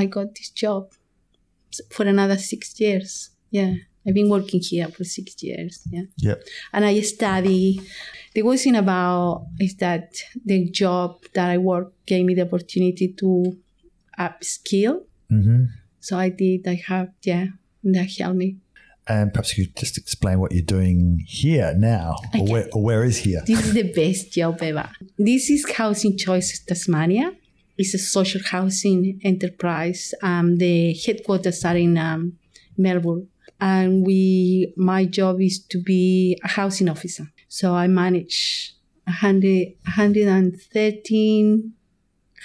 I 0.00 0.06
got 0.06 0.28
this 0.36 0.50
job 0.62 0.82
for 1.94 2.04
another 2.06 2.38
six 2.38 2.62
years. 2.80 3.30
Yeah. 3.50 3.74
I've 4.06 4.14
been 4.14 4.30
working 4.36 4.60
here 4.60 4.88
for 4.96 5.04
six 5.04 5.26
years. 5.48 5.74
Yeah 5.94 6.06
Yep. 6.28 6.38
and 6.74 6.84
I 6.84 7.00
study. 7.02 7.80
The 8.34 8.42
good 8.42 8.58
thing 8.64 8.76
about 8.84 9.46
is 9.60 9.74
that 9.84 10.06
the 10.50 10.58
job 10.82 11.08
that 11.34 11.48
I 11.50 11.58
work 11.58 11.88
gave 12.10 12.24
me 12.28 12.34
the 12.34 12.42
opportunity 12.48 13.08
to 13.20 13.28
upskill. 14.18 14.94
Mhm. 15.32 15.68
So 16.00 16.18
I 16.18 16.28
did. 16.28 16.66
I 16.66 16.82
have 16.88 17.08
yeah, 17.22 17.46
and 17.82 17.94
that 17.94 18.10
helped 18.18 18.36
me. 18.36 18.56
And 19.08 19.32
perhaps 19.32 19.58
you 19.58 19.66
could 19.66 19.76
just 19.76 19.98
explain 19.98 20.38
what 20.38 20.52
you're 20.52 20.62
doing 20.62 21.24
here 21.26 21.74
now, 21.76 22.16
or 22.38 22.46
where, 22.46 22.68
or 22.72 22.82
where 22.82 23.04
is 23.04 23.18
here? 23.18 23.42
This 23.46 23.66
is 23.66 23.74
the 23.74 23.92
best 23.92 24.32
job 24.32 24.62
ever. 24.62 24.88
This 25.18 25.50
is 25.50 25.68
Housing 25.72 26.16
Choices 26.16 26.60
Tasmania. 26.60 27.32
It's 27.76 27.94
a 27.94 27.98
social 27.98 28.42
housing 28.44 29.20
enterprise. 29.24 30.14
Um, 30.22 30.58
the 30.58 30.94
headquarters 31.04 31.64
are 31.64 31.76
in 31.76 31.98
um, 31.98 32.38
Melbourne, 32.76 33.26
and 33.60 34.06
we. 34.06 34.72
My 34.76 35.04
job 35.04 35.40
is 35.40 35.58
to 35.70 35.78
be 35.82 36.38
a 36.44 36.48
housing 36.48 36.88
officer. 36.88 37.26
So 37.48 37.74
I 37.74 37.86
manage 37.88 38.74
100, 39.04 39.74
113 39.84 41.72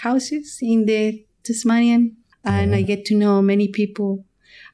houses 0.02 0.60
in 0.62 0.86
the 0.86 1.26
Tasmanian, 1.44 2.18
and 2.48 2.76
I 2.76 2.82
get 2.82 3.06
to 3.06 3.16
know 3.16 3.42
many 3.42 3.68
people. 3.68 4.24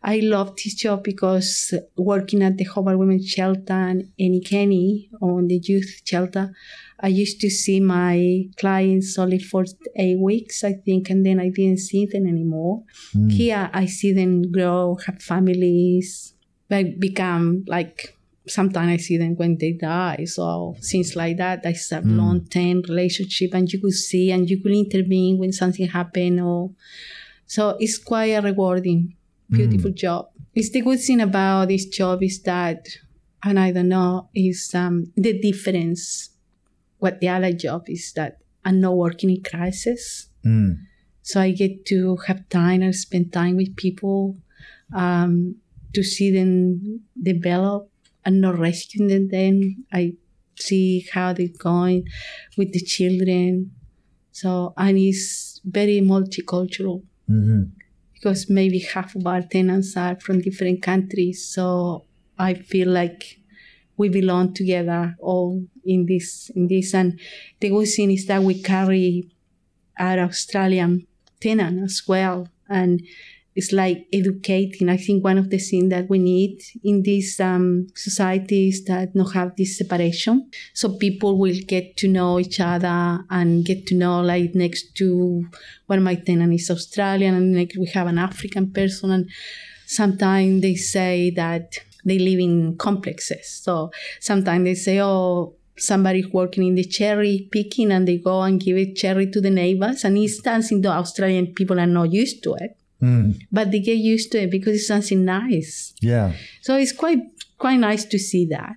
I 0.04 0.20
love 0.20 0.56
this 0.58 0.76
job 0.76 1.04
because 1.04 1.74
working 1.98 2.44
at 2.44 2.58
the 2.58 2.66
Hobart 2.66 3.00
Women's 3.00 3.28
Shelter 3.28 3.74
and 3.74 4.12
Annie 4.20 4.42
Kenney 4.42 5.10
on 5.22 5.48
the 5.48 5.60
youth 5.64 6.02
shelter, 6.06 6.54
I 7.00 7.08
used 7.08 7.40
to 7.42 7.50
see 7.50 7.80
my 7.80 8.44
clients 8.58 9.18
only 9.18 9.40
for 9.40 9.66
eight 9.96 10.20
weeks, 10.20 10.64
I 10.64 10.74
think, 10.74 11.10
and 11.10 11.26
then 11.26 11.40
I 11.40 11.50
didn't 11.50 11.80
see 11.80 12.06
them 12.06 12.28
anymore. 12.28 12.84
Here, 13.30 13.70
I 13.74 13.86
see 13.86 14.14
them 14.14 14.52
grow, 14.52 14.98
have 15.06 15.22
families, 15.22 16.34
like 16.70 17.00
become 17.00 17.64
like 17.68 18.16
sometimes 18.48 18.92
I 18.92 18.98
see 18.98 19.18
them 19.18 19.36
when 19.36 19.58
they 19.58 19.72
die. 19.72 20.26
So 20.26 20.76
things 20.92 21.16
like 21.16 21.38
that, 21.38 21.64
that's 21.64 21.92
a 21.92 22.02
mm. 22.02 22.18
long 22.18 22.46
term 22.46 22.84
relationship, 22.88 23.54
and 23.54 23.72
you 23.72 23.80
could 23.80 23.94
see 23.94 24.32
and 24.32 24.50
you 24.50 24.62
could 24.62 24.74
intervene 24.74 25.40
when 25.40 25.54
something 25.54 25.88
happened. 25.88 26.42
Or 26.42 26.72
so 27.54 27.78
it's 27.80 28.00
quite 28.00 28.32
a 28.32 28.42
rewarding, 28.42 29.16
beautiful 29.48 29.92
mm. 29.92 29.96
job. 29.96 30.30
It's 30.56 30.72
the 30.72 30.82
good 30.82 31.00
thing 31.00 31.22
about 31.22 31.68
this 31.68 31.86
job 31.86 32.24
is 32.24 32.42
that, 32.42 32.88
and 33.44 33.60
I 33.60 33.72
don't 33.72 33.90
know, 33.90 34.28
is 34.34 34.72
um, 34.74 35.14
the 35.16 35.40
difference. 35.40 36.32
What 36.98 37.20
the 37.20 37.30
other 37.30 37.54
job 37.54 37.84
is 37.90 38.12
that 38.14 38.40
I'm 38.66 38.82
not 38.82 38.98
working 38.98 39.30
in 39.30 39.44
crisis. 39.44 40.30
Mm. 40.44 40.80
So 41.22 41.42
I 41.42 41.52
get 41.52 41.86
to 41.90 42.18
have 42.26 42.50
time 42.50 42.82
and 42.82 42.96
spend 42.96 43.32
time 43.32 43.58
with 43.58 43.76
people 43.76 44.36
um, 44.92 45.58
to 45.94 46.02
see 46.02 46.32
them 46.32 47.02
develop 47.22 47.88
and 48.26 48.42
not 48.42 48.58
rescuing 48.58 49.10
them. 49.10 49.28
Then. 49.28 49.86
I 49.94 50.16
see 50.56 51.06
how 51.14 51.34
they're 51.34 51.60
going 51.60 52.08
with 52.58 52.74
the 52.74 52.82
children. 52.82 53.74
So, 54.32 54.74
and 54.76 54.98
it's 54.98 55.62
very 55.64 56.02
multicultural 56.02 57.04
mm-hmm. 57.30 57.64
because 58.14 58.50
maybe 58.50 58.80
half 58.80 59.16
of 59.16 59.26
our 59.28 59.42
tenants 59.42 59.96
are 59.98 60.20
from 60.20 60.42
different 60.42 60.82
countries. 60.82 61.46
So 61.46 62.06
I 62.38 62.54
feel 62.54 62.90
like 62.90 63.40
we 63.98 64.10
belong 64.10 64.54
together 64.54 65.16
all 65.20 65.66
in 65.86 66.06
this 66.06 66.50
in 66.56 66.68
this 66.68 66.94
and 66.94 67.20
the 67.60 67.70
good 67.70 67.88
thing 67.88 68.12
is 68.12 68.26
that 68.26 68.42
we 68.42 68.62
carry 68.62 69.30
our 70.00 70.20
Australian 70.20 71.06
tenant 71.40 71.84
as 71.84 72.02
well 72.08 72.48
and 72.68 73.02
it's 73.56 73.72
like 73.72 74.08
educating. 74.12 74.90
I 74.90 74.98
think 74.98 75.24
one 75.24 75.38
of 75.38 75.50
the 75.50 75.58
things 75.58 75.90
that 75.90 76.10
we 76.10 76.20
need 76.20 76.62
in 76.84 77.04
these 77.04 77.40
um, 77.40 77.88
societies 77.96 78.84
that 78.86 79.16
not 79.16 79.34
have 79.34 79.56
this 79.56 79.78
separation, 79.78 80.50
so 80.74 80.98
people 80.98 81.38
will 81.38 81.56
get 81.68 81.98
to 81.98 82.08
know 82.08 82.40
each 82.40 82.60
other 82.60 83.24
and 83.30 83.66
get 83.66 83.86
to 83.88 83.96
know 83.96 84.22
like 84.22 84.56
next 84.56 84.96
to 84.96 85.46
one 85.88 86.00
of 86.00 86.04
my 86.04 86.16
tenants 86.16 86.64
is 86.64 86.72
Australian 86.72 87.36
and 87.36 87.52
next 87.54 87.78
we 87.78 87.88
have 87.88 88.08
an 88.08 88.18
African 88.18 88.72
person 88.72 89.12
and 89.12 89.30
sometimes 89.86 90.62
they 90.62 90.76
say 90.76 91.30
that 91.32 91.78
they 92.06 92.20
live 92.20 92.40
in 92.40 92.78
complexes. 92.78 93.62
So 93.64 93.92
sometimes 94.20 94.66
they 94.66 94.76
say, 94.76 95.00
oh, 95.02 95.56
somebody 95.78 96.26
working 96.26 96.68
in 96.68 96.76
the 96.76 96.84
cherry 96.84 97.48
picking 97.52 97.92
and 97.92 98.08
they 98.08 98.18
go 98.18 98.42
and 98.42 98.60
give 98.60 98.78
it 98.78 98.96
cherry 98.96 99.30
to 99.32 99.42
the 99.42 99.50
neighbors. 99.50 100.04
And 100.04 100.18
it's 100.18 100.44
something 100.44 100.82
the 100.82 100.90
Australian 100.90 101.54
people 101.54 101.80
are 101.80 101.88
not 101.88 102.12
used 102.12 102.44
to 102.44 102.56
it. 102.56 102.78
Mm. 103.04 103.42
But 103.52 103.72
they 103.72 103.80
get 103.80 103.98
used 103.98 104.32
to 104.32 104.44
it 104.44 104.52
because 104.52 104.76
it's 104.76 104.88
something 104.88 105.26
nice. 105.26 105.94
Yeah. 106.02 106.34
So 106.62 106.78
it's 106.78 106.94
quite 106.94 107.20
quite 107.58 107.78
nice 107.78 108.06
to 108.06 108.18
see 108.18 108.46
that. 108.48 108.76